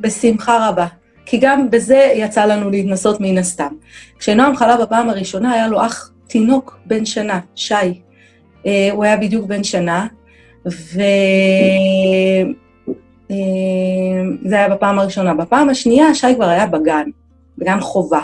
בשמחה 0.00 0.68
רבה. 0.68 0.86
כי 1.26 1.38
גם 1.38 1.70
בזה 1.70 2.12
יצא 2.14 2.44
לנו 2.44 2.70
להתנסות 2.70 3.20
מן 3.20 3.38
הסתם. 3.38 3.74
כשנועם 4.18 4.56
חלה 4.56 4.76
בפעם 4.76 5.10
הראשונה, 5.10 5.52
היה 5.52 5.68
לו 5.68 5.86
אח 5.86 6.10
תינוק 6.28 6.78
בן 6.86 7.04
שנה, 7.04 7.40
שי. 7.54 7.74
אה, 8.66 8.88
הוא 8.92 9.04
היה 9.04 9.16
בדיוק 9.16 9.46
בן 9.46 9.64
שנה, 9.64 10.06
וזה 10.66 11.02
אה, 13.30 13.36
היה 14.52 14.68
בפעם 14.68 14.98
הראשונה. 14.98 15.34
בפעם 15.34 15.68
השנייה 15.68 16.14
שי 16.14 16.34
כבר 16.34 16.48
היה 16.48 16.66
בגן, 16.66 17.08
בגן 17.58 17.80
חובה. 17.80 18.20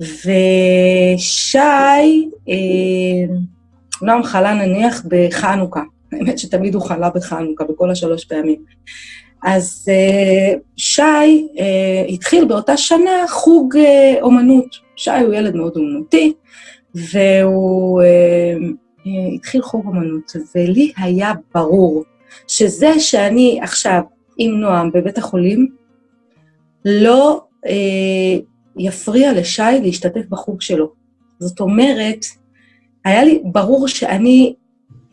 ושי, 0.00 1.58
אה, 2.48 3.34
נועם 4.02 4.22
חלה 4.22 4.54
נניח 4.54 5.02
בחנוכה, 5.08 5.82
האמת 6.12 6.38
שתמיד 6.38 6.74
הוא 6.74 6.82
חלה 6.82 7.10
בחנוכה, 7.10 7.64
בכל 7.64 7.90
השלוש 7.90 8.24
פעמים. 8.24 8.60
אז 9.42 9.88
שי 10.76 11.48
התחיל 12.08 12.44
באותה 12.44 12.76
שנה 12.76 13.24
חוג 13.28 13.74
אומנות. 14.22 14.90
שי 15.00 15.10
הוא 15.10 15.34
ילד 15.34 15.54
מאוד 15.54 15.76
אומנותי, 15.76 16.32
והוא 16.94 18.02
אה, 18.02 18.56
התחיל 19.34 19.62
חוג 19.62 19.86
אמנות, 19.86 20.32
ולי 20.54 20.92
היה 20.96 21.32
ברור 21.54 22.04
שזה 22.48 23.00
שאני 23.00 23.58
עכשיו 23.62 24.00
עם 24.38 24.50
נועם 24.50 24.90
בבית 24.92 25.18
החולים, 25.18 25.68
לא 26.84 27.44
אה, 27.66 28.38
יפריע 28.78 29.32
לשי 29.32 29.62
להשתתף 29.82 30.26
בחוג 30.28 30.60
שלו. 30.60 30.92
זאת 31.38 31.60
אומרת, 31.60 32.24
היה 33.04 33.24
לי 33.24 33.42
ברור 33.44 33.88
שאני 33.88 34.54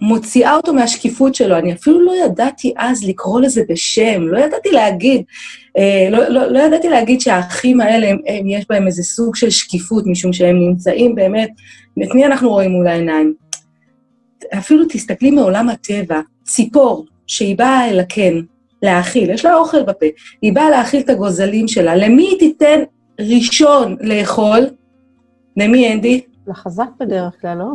מוציאה 0.01 0.56
אותו 0.56 0.74
מהשקיפות 0.74 1.36
שלו. 1.36 1.58
אני 1.58 1.74
אפילו 1.74 2.01
לא 2.01 2.13
ידעתי 2.25 2.74
אז 2.77 3.04
לקרוא 3.04 3.42
לזה 3.42 3.62
בשם, 3.70 4.27
לא 4.27 4.39
ידעתי 4.39 4.72
להגיד, 4.72 5.22
אה, 5.77 6.08
לא, 6.12 6.27
לא, 6.27 6.51
לא 6.51 6.60
ידעתי 6.60 6.89
להגיד 6.89 7.22
שהאחים 7.22 7.82
האלה, 7.82 8.10
הם, 8.10 8.18
הם, 8.27 8.50
יש 8.50 8.66
בהם 8.70 8.88
איזה 8.88 9.04
סוג 9.04 9.36
של 9.36 9.50
שקיפות, 9.50 10.08
משום 10.08 10.34
שהם 10.34 10.60
נמצאים 10.60 11.16
באמת, 11.16 11.50
את 12.04 12.16
מי 12.16 12.25
אנחנו 12.25 12.50
רואים 12.50 12.72
מול 12.72 12.88
העיניים? 12.88 13.34
אפילו 14.54 14.86
תסתכלי 14.89 15.32
מעולם 15.32 15.70
הטבע, 15.70 16.20
ציפור 16.44 17.06
שהיא 17.27 17.58
באה 17.58 17.89
אל 17.89 18.00
הקן 18.00 18.42
להאכיל, 18.84 19.30
יש 19.30 19.46
לה 19.46 19.56
אוכל 19.56 19.84
בפה, 19.84 20.06
היא 20.42 20.54
באה 20.54 20.70
להאכיל 20.70 21.00
את 21.00 21.10
הגוזלים 21.10 21.68
שלה, 21.68 21.96
למי 21.96 22.24
היא 22.24 22.39
תיתן 22.39 22.80
ראשון 23.20 23.96
לאכול? 24.01 24.60
למי, 25.58 25.94
אנדי? 25.94 26.22
לחזק 26.48 26.89
בדרך 27.00 27.34
כלל, 27.42 27.58
לא? 27.58 27.74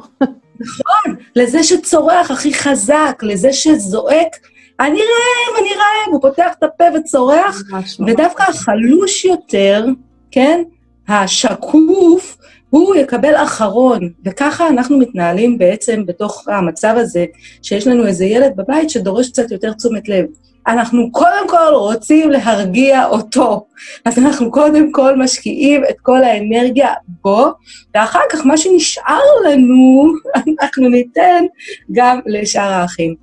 נכון, 0.61 1.17
לזה 1.37 1.63
שצורח 1.63 2.31
הכי 2.31 2.55
חזק, 2.55 3.23
לזה 3.23 3.53
שזועק, 3.53 4.37
אני 4.81 4.99
רעב, 4.99 5.61
אני 5.61 5.69
רעב, 5.69 6.13
הוא 6.13 6.23
פותח 6.23 6.53
את 6.59 6.63
הפה 6.63 6.85
וצורח, 6.95 7.63
ודווקא 8.07 8.43
החלוש 8.43 9.25
יותר, 9.25 9.87
כן, 10.31 10.63
השקוף, 11.09 12.39
הוא 12.71 12.95
יקבל 12.95 13.35
אחרון, 13.35 14.01
וככה 14.25 14.69
אנחנו 14.69 14.99
מתנהלים 14.99 15.59
בעצם 15.59 16.07
בתוך 16.07 16.49
המצב 16.49 16.95
הזה, 16.97 17.25
שיש 17.63 17.87
לנו 17.87 18.07
איזה 18.07 18.25
ילד 18.25 18.53
בבית 18.57 18.91
שדורש 18.91 19.29
קצת 19.29 19.51
יותר 19.51 19.73
תשומת 19.73 20.09
לב. 20.09 20.25
אנחנו 20.67 21.13
קודם 21.13 21.49
כל 21.49 21.75
רוצים 21.75 22.31
להרגיע 22.31 23.07
אותו. 23.07 23.67
אז 24.05 24.19
אנחנו 24.19 24.51
קודם 24.51 24.93
כל 24.93 25.17
משקיעים 25.17 25.83
את 25.91 26.01
כל 26.03 26.25
האנרגיה 26.25 26.93
בו, 27.09 27.47
ואחר 27.95 28.21
כך 28.31 28.47
מה 28.47 28.57
שנשאר 28.57 29.21
לנו, 29.45 30.13
אנחנו 30.63 30.89
ניתן 30.89 31.45
גם 31.93 32.21
לשאר 32.27 32.73
האחים. 32.73 33.15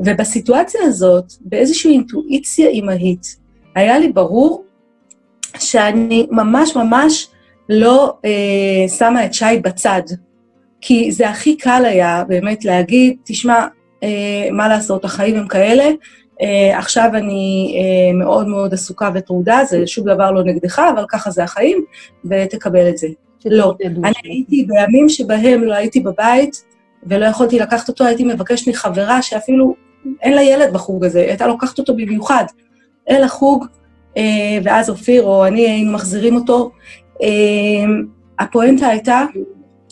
ובסיטואציה 0.00 0.80
הזאת, 0.84 1.24
באיזושהי 1.40 1.92
אינטואיציה 1.92 2.68
אימהית, 2.68 3.36
היה 3.74 3.98
לי 3.98 4.12
ברור 4.12 4.64
שאני 5.58 6.26
ממש 6.30 6.76
ממש 6.76 7.28
לא 7.68 8.14
אה, 8.24 8.88
שמה 8.88 9.24
את 9.24 9.34
שי 9.34 9.58
בצד. 9.62 10.02
כי 10.80 11.12
זה 11.12 11.28
הכי 11.28 11.56
קל 11.56 11.84
היה 11.84 12.24
באמת 12.28 12.64
להגיד, 12.64 13.16
תשמע, 13.24 13.66
אה, 14.02 14.48
מה 14.52 14.68
לעשות, 14.68 15.04
החיים 15.04 15.36
הם 15.36 15.48
כאלה, 15.48 15.90
עכשיו 16.74 17.10
אני 17.14 17.74
uh, 17.74 18.16
מאוד 18.16 18.48
מאוד 18.48 18.74
עסוקה 18.74 19.10
וטרודה, 19.14 19.60
זה 19.68 19.86
שום 19.86 20.04
דבר 20.04 20.30
לא 20.30 20.44
נגדך, 20.44 20.82
אבל 20.94 21.04
ככה 21.08 21.30
זה 21.30 21.44
החיים, 21.44 21.84
ותקבל 22.24 22.88
את 22.88 22.98
זה. 22.98 23.08
לא. 23.46 23.74
אני 23.84 24.14
הייתי 24.24 24.66
בימים 24.68 25.08
שבהם 25.08 25.64
לא 25.64 25.74
הייתי 25.74 26.00
בבית 26.00 26.64
ולא 27.02 27.26
יכולתי 27.26 27.58
לקחת 27.58 27.88
אותו, 27.88 28.04
הייתי 28.04 28.24
מבקשת 28.24 28.68
מחברה 28.68 29.22
שאפילו 29.22 29.74
אין 30.22 30.32
לה 30.32 30.42
ילד 30.42 30.72
בחוג 30.72 31.04
הזה, 31.04 31.20
הייתה 31.20 31.46
לוקחת 31.46 31.78
אותו 31.78 31.96
במיוחד 31.96 32.44
אל 33.10 33.22
החוג, 33.22 33.64
uh, 34.14 34.18
ואז 34.62 34.90
אופיר 34.90 35.22
או 35.22 35.46
אני 35.46 35.60
היינו 35.60 35.92
מחזירים 35.92 36.36
אותו. 36.36 36.70
הפואנטה 38.38 38.86
הייתה 38.86 39.24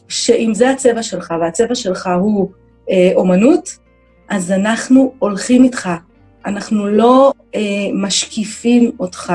שאם 0.09 0.55
זה 0.55 0.71
הצבע 0.71 1.03
שלך, 1.03 1.35
והצבע 1.41 1.75
שלך 1.75 2.11
הוא 2.21 2.51
אה, 2.91 3.13
אומנות, 3.15 3.69
אז 4.29 4.53
אנחנו 4.53 5.15
הולכים 5.19 5.65
איתך. 5.65 5.89
אנחנו 6.49 6.87
לא 6.87 7.33
אה, 7.55 7.61
משקיפים 7.95 8.91
אותך 9.01 9.33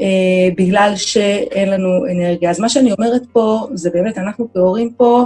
אה, 0.00 0.06
בגלל 0.56 0.92
שאין 0.96 1.68
לנו 1.68 1.88
אנרגיה. 2.12 2.50
אז 2.50 2.60
מה 2.60 2.68
שאני 2.68 2.92
אומרת 2.92 3.22
פה, 3.32 3.66
זה 3.74 3.90
באמת, 3.90 4.18
אנחנו 4.18 4.48
כהורים 4.52 4.92
פה 4.96 5.24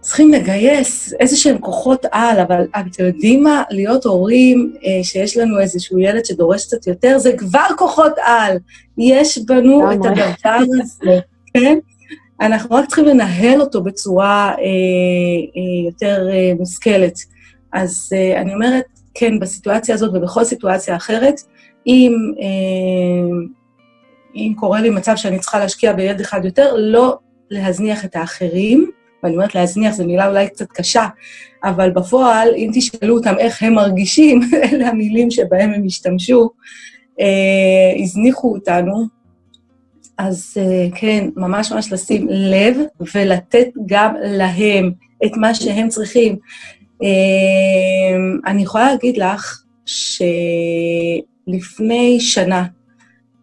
צריכים 0.00 0.32
לגייס 0.32 1.14
איזה 1.20 1.36
שהם 1.36 1.58
כוחות 1.58 2.06
על, 2.12 2.40
אבל 2.40 2.64
אתם 2.74 3.04
יודעים 3.04 3.42
מה? 3.42 3.62
להיות 3.70 4.04
הורים 4.04 4.72
אה, 4.84 5.04
שיש 5.04 5.36
לנו 5.36 5.60
איזשהו 5.60 5.98
ילד 5.98 6.24
שדורש 6.24 6.66
קצת 6.66 6.86
יותר, 6.86 7.18
זה 7.18 7.32
כבר 7.36 7.66
כוחות 7.78 8.12
על. 8.24 8.56
יש 8.98 9.38
בנו 9.38 9.92
את 9.92 9.98
הדבר 10.04 10.58
הזה, 10.80 11.20
כן? 11.54 11.78
אנחנו 12.40 12.76
רק 12.76 12.86
צריכים 12.86 13.04
לנהל 13.04 13.60
אותו 13.60 13.82
בצורה 13.82 14.50
אה, 14.50 14.54
אה, 14.58 15.86
יותר 15.86 16.28
אה, 16.30 16.52
מושכלת. 16.58 17.18
אז 17.72 18.10
אה, 18.12 18.40
אני 18.40 18.54
אומרת, 18.54 18.84
כן, 19.20 19.40
בסיטואציה 19.40 19.94
הזאת 19.94 20.10
ובכל 20.14 20.44
סיטואציה 20.44 20.96
אחרת, 20.96 21.40
אם, 21.86 22.14
אה, 22.40 23.46
אם 24.34 24.52
קורה 24.56 24.80
לי 24.80 24.90
מצב 24.90 25.16
שאני 25.16 25.38
צריכה 25.38 25.58
להשקיע 25.58 25.92
בילד 25.92 26.20
אחד 26.20 26.44
יותר, 26.44 26.74
לא 26.76 27.18
להזניח 27.50 28.04
את 28.04 28.16
האחרים, 28.16 28.90
ואני 29.22 29.34
אומרת 29.34 29.54
להזניח, 29.54 29.94
זו 29.94 30.06
מילה 30.06 30.28
אולי 30.28 30.48
קצת 30.48 30.72
קשה, 30.72 31.06
אבל 31.64 31.90
בפועל, 31.90 32.48
אם 32.56 32.70
תשאלו 32.74 33.16
אותם 33.16 33.34
איך 33.38 33.62
הם 33.62 33.74
מרגישים, 33.74 34.40
אלה 34.72 34.88
המילים 34.88 35.30
שבהם 35.30 35.72
הם 35.72 35.82
השתמשו, 35.86 36.50
אה, 37.20 38.02
הזניחו 38.02 38.52
אותנו, 38.52 39.06
אז 40.18 40.56
אה, 40.60 40.88
כן, 40.94 41.28
ממש 41.36 41.72
ממש 41.72 41.92
לשים 41.92 42.26
לב 42.30 42.76
ולתת 43.14 43.68
גם 43.86 44.14
להם 44.22 44.92
את 45.26 45.32
מה 45.36 45.54
שהם 45.54 45.88
צריכים. 45.88 46.36
אה, 47.02 48.16
אני 48.46 48.62
יכולה 48.62 48.90
להגיד 48.92 49.16
לך 49.16 49.62
שלפני 51.46 52.20
שנה 52.20 52.64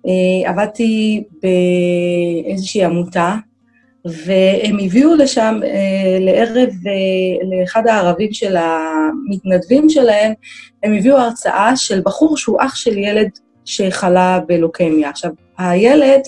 אה, 0.07 0.49
עבדתי 0.49 1.23
באיזושהי 1.43 2.83
עמותה, 2.83 3.35
והם 4.05 4.77
הביאו 4.85 5.15
לשם, 5.15 5.59
לערב, 6.19 6.69
לאחד 7.51 7.87
הערבים 7.87 8.33
של 8.33 8.55
המתנדבים 8.57 9.89
שלהם, 9.89 10.33
הם 10.83 10.93
הביאו 10.93 11.17
הרצאה 11.17 11.75
של 11.75 12.01
בחור 12.05 12.37
שהוא 12.37 12.57
אח 12.61 12.75
של 12.75 12.97
ילד 12.97 13.29
שחלה 13.65 14.39
בלוקמיה. 14.47 15.09
עכשיו, 15.09 15.31
הילד, 15.57 16.21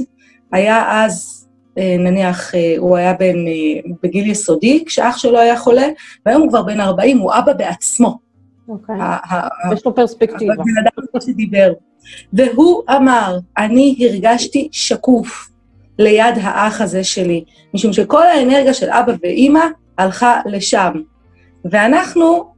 היה 0.51 1.05
אז, 1.05 1.45
אה, 1.45 1.48
נניח, 1.77 2.55
אה, 2.55 2.75
הוא 2.77 2.97
היה 2.97 3.13
בן, 3.13 3.47
אה, 3.47 3.91
בגיל 4.03 4.29
יסודי, 4.29 4.83
כשאח 4.85 5.17
שלו 5.17 5.39
היה 5.39 5.57
חולה, 5.57 5.87
והיום 6.25 6.41
הוא 6.41 6.49
כבר 6.49 6.63
בן 6.63 6.79
40, 6.79 7.17
הוא 7.17 7.31
אבא 7.33 7.53
בעצמו. 7.53 8.19
אוקיי, 8.69 8.95
יש 9.73 9.85
לו 9.85 9.95
פרספקטיבה. 9.95 10.53
הבן 10.53 10.63
אדם 10.81 11.21
שדיבר. 11.21 11.73
והוא 12.33 12.83
אמר, 12.89 13.37
אני 13.57 13.97
הרגשתי 14.09 14.69
שקוף 14.71 15.49
ליד 15.99 16.35
האח 16.41 16.81
הזה 16.81 17.03
שלי, 17.03 17.43
משום 17.73 17.93
שכל 17.93 18.23
האנרגיה 18.23 18.73
של 18.73 18.89
אבא 18.89 19.13
ואימא 19.23 19.65
הלכה 19.97 20.41
לשם. 20.45 20.91
ואנחנו 21.65 22.53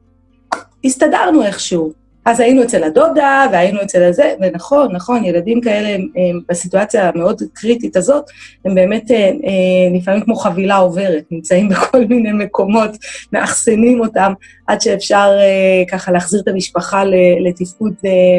הסתדרנו 0.85 1.43
איכשהו. 1.43 2.00
אז 2.25 2.39
היינו 2.39 2.63
אצל 2.63 2.83
הדודה, 2.83 3.45
והיינו 3.51 3.81
אצל 3.81 4.03
הזה, 4.03 4.33
ונכון, 4.41 4.95
נכון, 4.95 5.25
ילדים 5.25 5.61
כאלה, 5.61 5.89
הם, 5.89 6.07
הם 6.15 6.41
בסיטואציה 6.49 7.09
המאוד 7.09 7.41
קריטית 7.53 7.95
הזאת, 7.95 8.25
הם 8.65 8.75
באמת 8.75 9.11
אה, 9.11 9.17
אה, 9.17 9.97
לפעמים 9.97 10.21
כמו 10.21 10.35
חבילה 10.35 10.77
עוברת, 10.77 11.23
נמצאים 11.31 11.69
בכל 11.71 12.05
מיני 12.05 12.31
מקומות, 12.31 12.91
מאחסנים 13.33 13.99
אותם, 13.99 14.33
עד 14.67 14.81
שאפשר 14.81 15.37
אה, 15.39 15.83
ככה 15.91 16.11
להחזיר 16.11 16.41
את 16.41 16.47
המשפחה 16.47 17.03
לתפקוד 17.45 17.93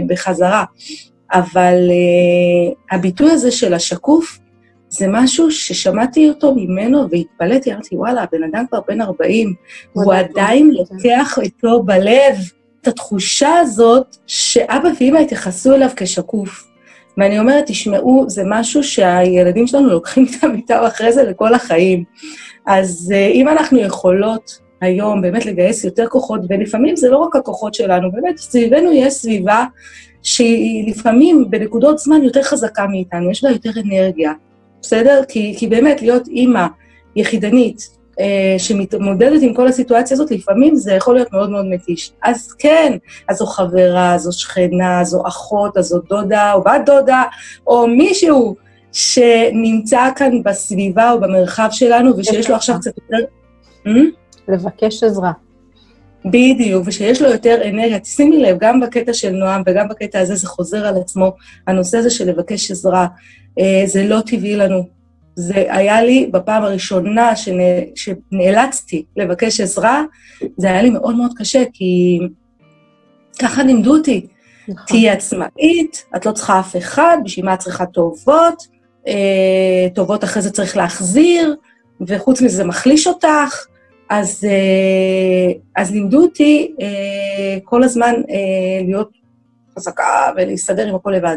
בחזרה. 0.07 0.65
אבל 1.33 1.91
הביטוי 2.91 3.31
הזה 3.31 3.51
של 3.51 3.75
השקוף, 3.75 4.39
זה 4.89 5.07
משהו 5.09 5.51
ששמעתי 5.51 6.29
אותו 6.29 6.55
ממנו 6.55 7.11
והתפלאתי, 7.11 7.73
אמרתי, 7.73 7.97
וואלה, 7.97 8.23
הבן 8.23 8.43
אדם 8.43 8.65
כבר 8.69 8.81
בן 8.89 9.01
40, 9.01 9.55
הוא 9.93 10.15
עדיין 10.15 10.71
לוקח 10.71 11.39
איתו 11.43 11.83
בלב 11.83 12.37
את 12.83 12.89
התחושה 12.89 13.59
הזאת 13.59 14.17
שאבא 14.27 14.89
ואמא 15.01 15.19
התייחסו 15.19 15.75
אליו 15.75 15.89
כשקוף. 15.97 16.69
ואני 17.19 17.39
אומרת, 17.39 17.65
תשמעו, 17.67 18.25
זה 18.29 18.43
משהו 18.47 18.85
שהילדים 18.85 19.67
שלנו 19.67 19.89
לוקחים 19.89 20.27
איתם 20.35 20.55
איתם 20.55 20.81
אחרי 20.87 21.13
זה 21.13 21.23
לכל 21.23 21.55
החיים. 21.55 22.05
אז 22.67 23.13
uh, 23.15 23.35
אם 23.35 23.49
אנחנו 23.49 23.79
יכולות 23.79 24.59
היום 24.81 25.23
באמת 25.23 25.47
לגייס 25.47 25.85
יותר 25.85 26.07
כוחות, 26.09 26.41
ולפעמים 26.49 26.97
זה 26.97 27.11
לא 27.11 27.17
רק 27.17 27.37
הכוחות 27.37 27.75
שלנו, 27.75 28.13
באמת, 28.13 28.39
סביבנו 28.39 28.93
יש 28.93 29.15
סביבה 29.15 29.65
שהיא 30.23 30.91
לפעמים 30.91 31.45
בנקודות 31.51 31.99
זמן 31.99 32.23
יותר 32.23 32.43
חזקה 32.43 32.87
מאיתנו, 32.87 33.31
יש 33.31 33.45
בה 33.45 33.51
יותר 33.51 33.71
אנרגיה, 33.81 34.33
בסדר? 34.81 35.23
כי, 35.29 35.55
כי 35.59 35.67
באמת 35.67 36.03
להיות 36.03 36.29
אימא 36.29 36.67
יחידנית, 37.17 37.79
אה, 37.79 38.02
שמתמודדת 38.59 39.43
עם 39.43 39.55
כל 39.55 39.69
הסיטואציה 39.69 40.15
הזאת, 40.15 40.31
לפעמים 40.31 40.77
זה 40.77 40.93
יכול 40.93 41.15
להיות 41.15 41.33
מאוד 41.33 41.51
מאוד 41.51 41.67
מתיש. 41.67 42.13
אז 42.23 42.53
כן, 42.53 42.97
אז 43.29 43.37
זו 43.37 43.47
חברה, 43.47 44.19
זו 44.19 44.33
שכנה, 44.33 45.05
זו 45.05 45.23
אחות, 45.27 45.77
אז 45.77 45.85
זו 45.85 45.99
דודה 45.99 46.53
או 46.53 46.63
בת 46.63 46.81
דודה, 46.87 47.23
או 47.67 47.87
מישהו 47.87 48.57
שנמצא 48.93 50.09
כאן 50.17 50.43
בסביבה 50.43 51.13
או 51.13 51.21
במרחב 51.21 51.69
שלנו, 51.71 52.17
ושיש 52.17 52.51
לו 52.51 52.57
עכשיו 52.57 52.77
קצת 52.81 52.93
יותר... 52.99 53.25
Hmm? 53.87 54.23
לבקש 54.49 55.03
עזרה. 55.03 55.33
בדיוק, 56.25 56.83
ושיש 56.87 57.23
לו 57.23 57.31
יותר 57.31 57.69
אנרגיה. 57.69 57.99
תשימי 57.99 58.39
לב, 58.39 58.57
גם 58.61 58.81
בקטע 58.81 59.13
של 59.13 59.31
נועם 59.31 59.63
וגם 59.67 59.89
בקטע 59.89 60.21
הזה 60.21 60.35
זה 60.35 60.47
חוזר 60.47 60.87
על 60.87 60.97
עצמו, 60.97 61.33
הנושא 61.67 61.99
הזה 61.99 62.11
של 62.11 62.29
לבקש 62.29 62.71
עזרה. 62.71 63.07
אה, 63.59 63.83
זה 63.87 64.05
לא 64.05 64.21
טבעי 64.27 64.57
לנו. 64.57 65.02
זה 65.35 65.65
היה 65.69 66.03
לי 66.03 66.29
בפעם 66.33 66.63
הראשונה 66.63 67.37
שנ... 67.37 67.59
שנאלצתי 67.95 69.05
לבקש 69.17 69.61
עזרה, 69.61 70.03
זה 70.57 70.71
היה 70.71 70.83
לי 70.83 70.91
מאוד 70.91 71.17
מאוד 71.17 71.33
קשה, 71.37 71.63
כי 71.73 72.19
ככה 73.39 73.63
לימדו 73.63 73.97
אותי. 73.97 74.27
נכון. 74.69 74.87
תהיי 74.87 75.11
עצמאית, 75.11 76.05
את 76.17 76.27
לא 76.27 76.33
צריכה 76.33 76.61
אף 76.61 76.77
אחד, 76.77 77.19
בשביל 77.25 77.45
מה 77.45 77.55
את 77.55 77.59
צריכה 77.59 77.87
טובות, 77.87 78.67
אה, 79.09 79.89
טובות 79.95 80.25
אחרי 80.25 80.43
זה 80.43 80.51
צריך 80.51 80.77
להחזיר, 80.77 81.57
וחוץ 82.01 82.43
מזה 82.43 82.57
זה 82.57 82.65
מחליש 82.65 83.07
אותך. 83.07 83.67
אז, 84.11 84.45
אה, 84.45 85.53
אז 85.77 85.91
לימדו 85.91 86.23
אותי 86.23 86.75
אה, 86.81 87.59
כל 87.65 87.83
הזמן 87.83 88.15
אה, 88.31 88.85
להיות 88.87 89.11
חזקה 89.79 90.31
ולהסתדר 90.37 90.89
עם 90.89 90.95
הכל 90.95 91.11
לבד. 91.11 91.37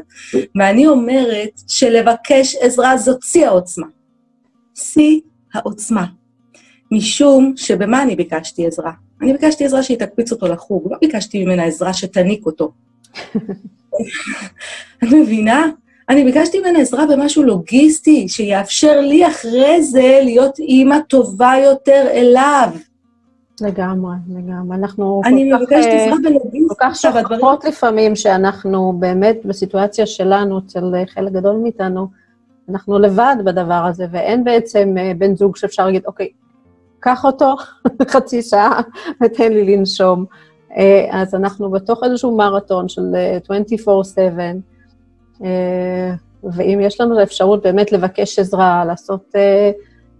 ואני 0.55 0.87
אומרת 0.87 1.61
שלבקש 1.67 2.55
עזרה 2.55 2.97
זאת 2.97 3.23
שיא 3.23 3.47
העוצמה. 3.47 3.87
שיא 4.75 5.19
העוצמה. 5.53 6.05
משום 6.91 7.53
שבמה 7.57 8.03
אני 8.03 8.15
ביקשתי 8.15 8.67
עזרה? 8.67 8.91
אני 9.21 9.33
ביקשתי 9.33 9.65
עזרה 9.65 9.83
שהיא 9.83 9.97
תקפיץ 9.97 10.31
אותו 10.31 10.47
לחוג, 10.47 10.87
לא 10.91 10.97
ביקשתי 11.01 11.45
ממנה 11.45 11.63
עזרה 11.63 11.93
שתניק 11.93 12.45
אותו. 12.45 12.71
את 15.03 15.07
מבינה? 15.11 15.69
אני 16.09 16.23
ביקשתי 16.23 16.59
ממנה 16.59 16.79
עזרה 16.79 17.05
במשהו 17.05 17.43
לוגיסטי, 17.43 18.29
שיאפשר 18.29 18.99
לי 18.99 19.27
אחרי 19.27 19.83
זה 19.83 20.19
להיות 20.23 20.59
אימא 20.59 20.99
טובה 20.99 21.53
יותר 21.63 22.07
אליו. 22.11 22.69
לגמרי, 23.61 24.15
לגמרי. 24.29 24.77
אנחנו 24.77 25.21
אני 25.25 25.53
מבקשת 25.53 25.87
אה, 25.87 26.05
עזרה 26.05 26.17
בלוגיסטיקה. 26.23 26.67
כל 26.67 26.75
כך 26.79 26.95
שוכחות 26.95 27.65
לפעמים 27.65 28.15
שאנחנו 28.15 28.93
באמת 28.99 29.37
בסיטואציה 29.45 30.05
שלנו, 30.05 30.59
אצל 30.59 30.93
חלק 31.07 31.31
גדול 31.31 31.55
מאיתנו, 31.55 32.07
אנחנו 32.69 32.99
לבד 32.99 33.35
בדבר 33.45 33.85
הזה, 33.89 34.05
ואין 34.11 34.43
בעצם 34.43 34.95
אה, 34.97 35.11
בן 35.17 35.35
זוג 35.35 35.55
שאפשר 35.55 35.85
להגיד, 35.85 36.05
אוקיי, 36.05 36.29
קח 36.99 37.25
אותו 37.25 37.55
חצי 38.13 38.41
שעה 38.41 38.81
ותן 39.23 39.53
לי 39.53 39.75
לנשום. 39.75 40.25
אה, 40.77 41.07
אז 41.11 41.35
אנחנו 41.35 41.71
בתוך 41.71 42.03
איזשהו 42.03 42.37
מרתון 42.37 42.89
של 42.89 43.15
24/7, 45.39 45.41
ואם 46.43 46.79
יש 46.81 47.01
לנו 47.01 47.15
את 47.15 47.19
האפשרות 47.19 47.63
באמת 47.63 47.91
לבקש 47.91 48.39
עזרה, 48.39 48.85
לעשות 48.85 49.35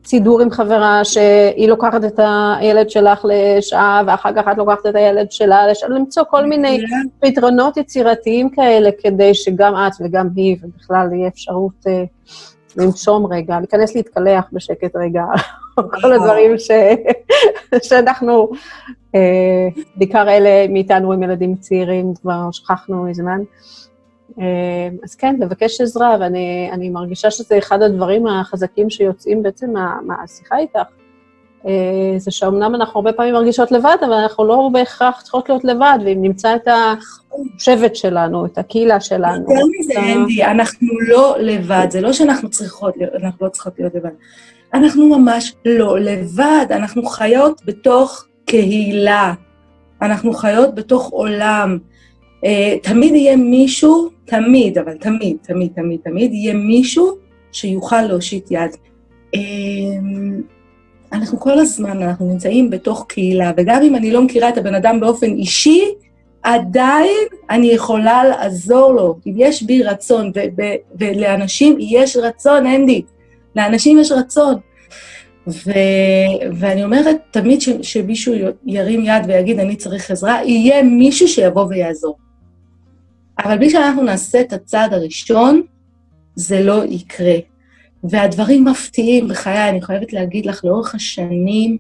סידור 0.06 0.42
עם 0.42 0.52
חברה 0.52 1.06
שהיא 1.06 1.70
לוקחת 1.70 2.04
את 2.04 2.20
הילד 2.60 2.90
שלך 2.90 3.26
לשעה, 3.30 4.02
ואחר 4.08 4.30
כך 4.36 4.48
את 4.52 4.58
לוקחת 4.58 4.86
את 4.86 4.96
הילד 4.96 5.32
שלה 5.32 5.68
לשעה, 5.68 5.90
למצוא 5.90 6.24
כל 6.30 6.46
מיני 6.46 6.80
פתרונות 7.20 7.78
יצירתיים 7.78 8.50
כאלה, 8.50 8.90
כדי 9.04 9.34
שגם 9.34 9.76
את 9.76 9.94
וגם 10.02 10.28
היא, 10.36 10.58
ובכלל 10.64 11.08
יהיה 11.14 11.28
אפשרות 11.28 11.88
אה, 11.88 12.04
לנשום 12.78 13.34
רגע, 13.34 13.60
להיכנס 13.60 13.96
להתקלח 13.96 14.46
בשקט 14.54 14.96
רגע, 14.96 15.24
כל 16.02 16.14
הדברים 16.14 16.58
ש... 16.58 16.72
שאנחנו, 17.88 18.50
אה, 19.16 19.68
בעיקר 19.96 20.30
אלה 20.30 20.68
מאיתנו 20.70 21.14
עם 21.14 21.24
ילדים 21.24 21.56
צעירים, 21.56 22.14
כבר 22.22 22.52
שכחנו 22.52 23.04
מזמן. 23.04 23.40
אה, 24.40 24.90
אז 25.04 25.16
כן, 25.16 25.36
לבקש 25.40 25.82
עזרה, 25.82 26.18
ואני 26.20 26.90
מרגישה 26.90 27.32
שזה 27.32 27.58
אחד 27.58 27.82
הדברים 27.82 28.28
החזקים 28.28 28.90
שיוצאים 28.90 29.44
בעצם 29.44 29.74
מהשיחה 30.06 30.58
איתך. 30.58 30.80
אה, 31.68 32.14
זה 32.18 32.32
שאומנם 32.32 32.76
אנחנו 32.76 33.00
הרבה 33.00 33.14
פעמים 33.14 33.34
מרגישות 33.34 33.72
לבד, 33.72 33.98
אבל 34.02 34.14
אנחנו 34.14 34.46
לא 34.46 34.70
בהכרח 34.74 35.22
צריכות 35.22 35.50
להיות 35.50 35.64
לבד, 35.64 35.98
ואם 36.06 36.22
נמצא 36.22 36.56
את 36.56 36.68
השבט 36.68 37.96
שלנו, 37.96 38.46
את 38.46 38.58
הקהילה 38.58 39.00
שלנו. 39.00 39.42
יותר 39.42 39.66
מזה, 39.80 40.00
אנדי, 40.00 40.44
אנחנו 40.44 40.88
לא 41.08 41.36
לבד, 41.40 41.88
זה 41.90 42.02
לא 42.02 42.14
שאנחנו 42.14 42.50
צריכות, 42.50 42.94
אנחנו 43.24 43.46
לא 43.46 43.52
צריכות 43.52 43.74
להיות 43.80 43.96
לבד. 43.96 44.10
אנחנו 44.74 45.20
ממש 45.20 45.54
לא 45.66 46.00
לבד, 46.00 46.66
אנחנו 46.72 47.06
חיות 47.06 47.62
בתוך 47.66 48.26
קהילה, 48.46 49.34
אנחנו 50.02 50.34
חיות 50.34 50.76
בתוך 50.76 51.10
עולם. 51.10 51.78
Uh, 52.46 52.48
תמיד 52.82 53.16
יהיה 53.16 53.36
מישהו, 53.36 54.10
תמיד, 54.26 54.78
אבל 54.78 54.94
תמיד, 54.98 55.38
תמיד, 55.42 55.72
תמיד, 55.76 56.00
תמיד, 56.04 56.34
יהיה 56.34 56.54
מישהו 56.54 57.18
שיוכל 57.52 58.02
להושיט 58.02 58.52
יד. 58.52 58.72
Uh, 59.36 59.40
אנחנו 61.14 61.40
כל 61.40 61.60
הזמן, 61.60 62.02
אנחנו 62.02 62.32
נמצאים 62.32 62.70
בתוך 62.70 63.06
קהילה, 63.10 63.52
וגם 63.58 63.84
אם 63.84 63.96
אני 63.96 64.12
לא 64.12 64.22
מכירה 64.22 64.50
את 64.50 64.58
הבן 64.58 64.76
אדם 64.76 65.00
באופן 65.00 65.32
אישי, 65.32 65.84
עדיין 66.44 67.28
אני 67.50 67.68
יכולה 67.68 68.24
לעזור 68.24 68.94
לו. 68.94 69.18
אם 69.28 69.34
יש 69.38 69.64
בי 69.64 69.84
רצון, 69.84 70.32
ולאנשים 71.00 71.78
יש 71.80 72.18
רצון, 72.18 72.66
אנדי, 72.68 73.02
לאנשים 73.56 74.00
יש 74.00 74.12
רצון. 74.12 74.56
ו- 75.48 76.52
ואני 76.54 76.84
אומרת, 76.84 77.18
תמיד 77.32 77.62
שמישהו 77.82 78.34
ירים 78.66 79.06
יד 79.06 79.24
ויגיד, 79.28 79.60
אני 79.60 79.76
צריך 79.76 80.12
עזרה, 80.12 80.40
יהיה 80.46 80.84
מישהו 80.84 81.28
שיבוא 81.28 81.66
ויעזור. 81.70 82.25
אבל 83.40 83.58
בלי 83.58 83.70
שאנחנו 83.70 84.04
נעשה 84.04 84.42
את 84.42 84.54
הצעד 84.54 84.94
הראשון, 84.94 85.62
זה 86.36 86.64
לא 86.64 86.84
יקרה. 86.86 87.36
והדברים 88.04 88.66
מפתיעים 88.66 89.28
בחיי, 89.28 89.70
אני 89.70 89.82
חייבת 89.82 90.14
להגיד 90.14 90.46
לך, 90.46 90.66
לאורך 90.66 90.96
השנים, 90.96 91.78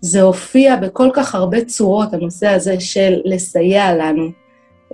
זה 0.00 0.22
הופיע 0.22 0.76
בכל 0.76 1.10
כך 1.14 1.34
הרבה 1.34 1.64
צורות, 1.64 2.14
הנושא 2.14 2.48
הזה 2.48 2.80
של 2.80 3.20
לסייע 3.24 3.94
לנו. 3.94 4.30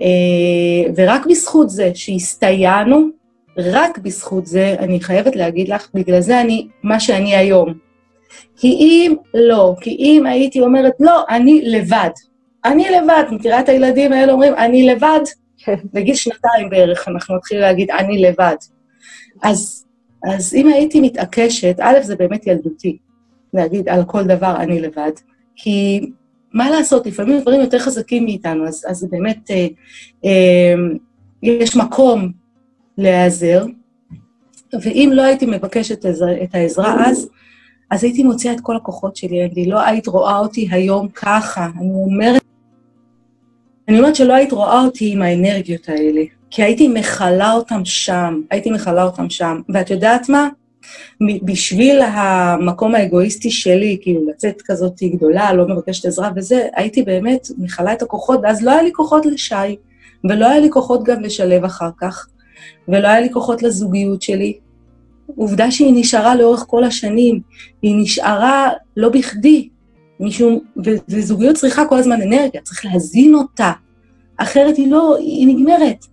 אה, 0.01 0.91
ורק 0.95 1.25
בזכות 1.25 1.69
זה 1.69 1.91
שהסתייענו, 1.93 3.07
רק 3.57 3.97
בזכות 3.97 4.45
זה, 4.45 4.75
אני 4.79 4.99
חייבת 4.99 5.35
להגיד 5.35 5.69
לך, 5.69 5.87
בגלל 5.93 6.21
זה 6.21 6.41
אני, 6.41 6.67
מה 6.83 6.99
שאני 6.99 7.35
היום. 7.35 7.73
כי 8.57 8.67
אם 8.67 9.15
לא, 9.33 9.75
כי 9.81 9.89
אם 9.99 10.25
הייתי 10.25 10.61
אומרת, 10.61 10.93
לא, 10.99 11.23
אני 11.29 11.61
לבד. 11.61 12.09
אני 12.65 12.89
לבד, 12.89 13.23
מכירה 13.31 13.59
את 13.59 13.69
הילדים 13.69 14.13
האלה 14.13 14.31
אומרים, 14.31 14.53
אני 14.55 14.85
לבד? 14.85 15.19
בגיל 15.93 16.15
שנתיים 16.15 16.69
בערך 16.69 17.07
אנחנו 17.07 17.35
נתחיל 17.35 17.59
להגיד, 17.59 17.91
אני 17.91 18.21
לבד. 18.21 18.55
אז, 19.43 19.85
אז 20.23 20.53
אם 20.53 20.67
הייתי 20.67 21.01
מתעקשת, 21.01 21.75
א', 21.79 22.01
זה 22.01 22.15
באמת 22.15 22.47
ילדותי, 22.47 22.97
להגיד 23.53 23.89
על 23.89 24.03
כל 24.05 24.23
דבר 24.23 24.55
אני 24.59 24.81
לבד, 24.81 25.11
כי 25.55 26.09
מה 26.53 26.69
לעשות, 26.69 27.07
לפעמים 27.07 27.39
דברים 27.39 27.61
יותר 27.61 27.79
חזקים 27.79 28.25
מאיתנו, 28.25 28.67
אז, 28.67 28.85
אז 28.87 29.07
באמת 29.11 29.51
אה, 29.51 29.67
אה, 30.25 30.73
יש 31.43 31.75
מקום 31.75 32.31
להיעזר, 32.97 33.65
ואם 34.81 35.09
לא 35.13 35.21
הייתי 35.21 35.45
מבקשת 35.45 36.05
את 36.43 36.55
העזרה 36.55 37.09
אז, 37.09 37.29
אז 37.91 38.03
הייתי 38.03 38.23
מוציאה 38.23 38.53
את 38.53 38.61
כל 38.61 38.75
הכוחות 38.75 39.15
שלי, 39.15 39.45
אני 39.45 39.65
לא 39.65 39.81
היית 39.81 40.07
רואה 40.07 40.39
אותי 40.39 40.67
היום 40.71 41.07
ככה. 41.09 41.65
אני 41.65 41.93
אומרת, 41.93 42.41
אני 43.87 43.97
אומרת 43.97 44.15
שלא 44.15 44.33
היית 44.33 44.51
רואה 44.51 44.85
אותי 44.85 45.11
עם 45.11 45.21
האנרגיות 45.21 45.89
האלה, 45.89 46.21
כי 46.49 46.63
הייתי 46.63 46.87
מכלה 46.87 47.53
אותם 47.53 47.85
שם, 47.85 48.41
הייתי 48.51 48.71
מכלה 48.71 49.03
אותם 49.03 49.29
שם. 49.29 49.61
ואת 49.69 49.89
יודעת 49.89 50.29
מה? 50.29 50.49
בשביל 51.43 52.01
המקום 52.01 52.95
האגואיסטי 52.95 53.51
שלי, 53.51 53.97
כאילו 54.01 54.29
לצאת 54.29 54.61
כזאת 54.65 55.03
גדולה, 55.03 55.53
לא 55.53 55.67
מבקשת 55.67 56.05
עזרה 56.05 56.29
וזה, 56.35 56.67
הייתי 56.75 57.03
באמת 57.03 57.47
מכלה 57.57 57.93
את 57.93 58.01
הכוחות, 58.01 58.39
ואז 58.43 58.63
לא 58.63 58.71
היה 58.71 58.81
לי 58.81 58.91
כוחות 58.93 59.25
לשי, 59.25 59.75
ולא 60.29 60.49
היה 60.49 60.59
לי 60.59 60.69
כוחות 60.69 61.03
גם 61.03 61.21
לשלב 61.21 61.63
אחר 61.63 61.89
כך, 61.97 62.27
ולא 62.87 63.07
היה 63.07 63.19
לי 63.19 63.29
כוחות 63.31 63.63
לזוגיות 63.63 64.21
שלי, 64.21 64.57
עובדה 65.35 65.71
שהיא 65.71 65.93
נשארה 65.95 66.35
לאורך 66.35 66.65
כל 66.67 66.83
השנים, 66.83 67.39
היא 67.81 67.95
נשארה 67.97 68.69
לא 68.97 69.09
בכדי, 69.09 69.69
משום, 70.23 70.59
ו- 70.85 71.03
וזוגיות 71.09 71.55
צריכה 71.55 71.85
כל 71.85 71.97
הזמן 71.97 72.21
אנרגיה, 72.21 72.61
צריך 72.61 72.85
להזין 72.85 73.35
אותה, 73.35 73.71
אחרת 74.37 74.77
היא 74.77 74.91
לא, 74.91 75.17
היא 75.19 75.47
נגמרת. 75.47 76.05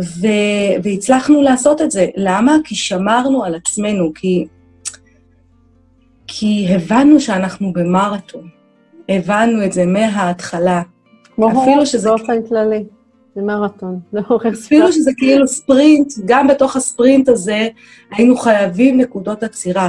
ו- 0.00 0.82
והצלחנו 0.82 1.42
לעשות 1.42 1.82
את 1.82 1.90
זה. 1.90 2.06
למה? 2.16 2.56
כי 2.64 2.74
שמרנו 2.74 3.44
על 3.44 3.54
עצמנו, 3.54 4.12
כי, 4.14 4.46
כי 6.26 6.66
הבנו 6.70 7.20
שאנחנו 7.20 7.72
במרתון. 7.72 8.48
הבנו 9.08 9.64
את 9.64 9.72
זה 9.72 9.86
מההתחלה. 9.86 10.82
כמו 11.36 11.86
שזה... 11.86 12.08
באופן 12.08 12.46
כללי. 12.48 12.84
זה 13.36 13.42
מרתון, 13.42 14.00
זה 14.12 14.20
אורך 14.30 14.42
ספרינט. 14.42 14.64
אפילו 14.66 14.92
שזה 14.92 15.10
כאילו 15.16 15.46
ספרינט, 15.46 16.12
גם 16.24 16.48
בתוך 16.48 16.76
הספרינט 16.76 17.28
הזה 17.28 17.68
היינו 18.10 18.36
חייבים 18.36 19.00
נקודות 19.00 19.42
עצירה. 19.42 19.88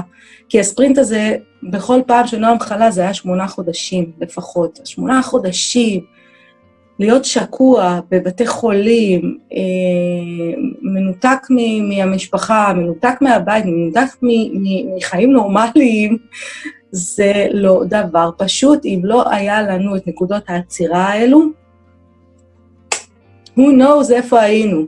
כי 0.49 0.59
הספרינט 0.59 0.97
הזה, 0.97 1.35
בכל 1.63 1.99
פעם 2.07 2.27
שנועם 2.27 2.59
חלה 2.59 2.91
זה 2.91 3.01
היה 3.01 3.13
שמונה 3.13 3.47
חודשים 3.47 4.11
לפחות. 4.21 4.79
שמונה 4.85 5.21
חודשים, 5.21 6.01
להיות 6.99 7.25
שקוע 7.25 7.99
בבתי 8.11 8.47
חולים, 8.47 9.37
אה, 9.53 9.57
מנותק 10.81 11.39
מהמשפחה, 11.81 12.73
מנותק 12.73 13.15
מהבית, 13.21 13.65
מנותק 13.65 14.17
מחיים 14.97 15.31
נורמליים, 15.31 16.17
זה 16.91 17.47
לא 17.51 17.83
דבר 17.87 18.29
פשוט. 18.37 18.85
אם 18.85 19.01
לא 19.03 19.31
היה 19.31 19.61
לנו 19.61 19.95
את 19.95 20.07
נקודות 20.07 20.43
העצירה 20.47 21.05
האלו, 21.05 21.66
who 23.57 23.61
knows 23.61 24.13
איפה 24.13 24.41
היינו. 24.41 24.85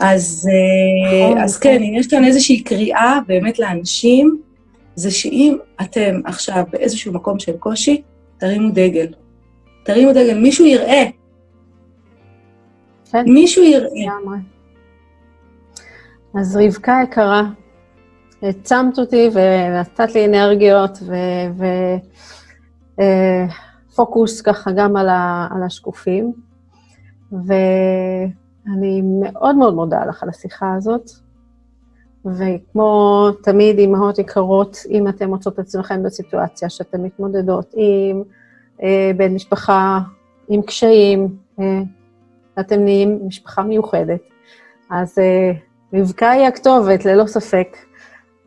אז, 0.00 0.48
אה, 0.50 1.22
נכון, 1.22 1.38
אז 1.38 1.56
נכון. 1.56 1.62
כן, 1.62 1.82
אם 1.82 1.94
יש 1.94 2.06
כאן 2.06 2.24
איזושהי 2.24 2.62
קריאה 2.62 3.18
באמת 3.26 3.58
לאנשים, 3.58 4.40
זה 4.94 5.10
שאם 5.10 5.56
אתם 5.80 6.20
עכשיו 6.24 6.64
באיזשהו 6.70 7.12
מקום 7.12 7.38
של 7.38 7.56
קושי, 7.56 8.02
תרימו 8.38 8.70
דגל. 8.70 9.06
תרימו 9.82 10.10
דגל, 10.12 10.38
מישהו 10.38 10.66
יראה. 10.66 11.04
כן. 13.12 13.24
מישהו 13.26 13.64
יראה. 13.64 14.14
אז 16.34 16.56
רבקה 16.56 17.00
יקרה, 17.04 17.42
העצמת 18.42 18.98
אותי 18.98 19.28
ונתת 19.32 20.14
לי 20.14 20.24
אנרגיות 20.24 20.98
ופוקוס 23.92 24.38
אה, 24.38 24.44
ככה 24.52 24.70
גם 24.72 24.96
על, 24.96 25.08
ה, 25.08 25.48
על 25.50 25.62
השקופים. 25.62 26.45
ואני 27.44 29.02
מאוד 29.02 29.56
מאוד 29.56 29.74
מודה 29.74 30.04
לך 30.04 30.22
על 30.22 30.28
השיחה 30.28 30.74
הזאת. 30.74 31.10
וכמו 32.24 33.28
תמיד, 33.42 33.78
אימהות 33.78 34.18
יקרות, 34.18 34.76
אם 34.90 35.08
אתן 35.08 35.28
מוצאות 35.28 35.54
את 35.54 35.58
עצמכם 35.58 36.02
בסיטואציה 36.02 36.70
שאתן 36.70 37.02
מתמודדות 37.02 37.74
עם 37.74 38.22
אה, 38.82 39.10
בן 39.16 39.34
משפחה, 39.34 40.00
עם 40.48 40.62
קשיים, 40.62 41.36
אה, 41.60 41.82
אתם 42.60 42.80
נהיים 42.80 43.20
משפחה 43.26 43.62
מיוחדת, 43.62 44.20
אז 44.90 45.18
אה, 45.18 45.52
רבקה 46.00 46.30
היא 46.30 46.46
הכתובת, 46.46 47.04
ללא 47.04 47.26
ספק. 47.26 47.76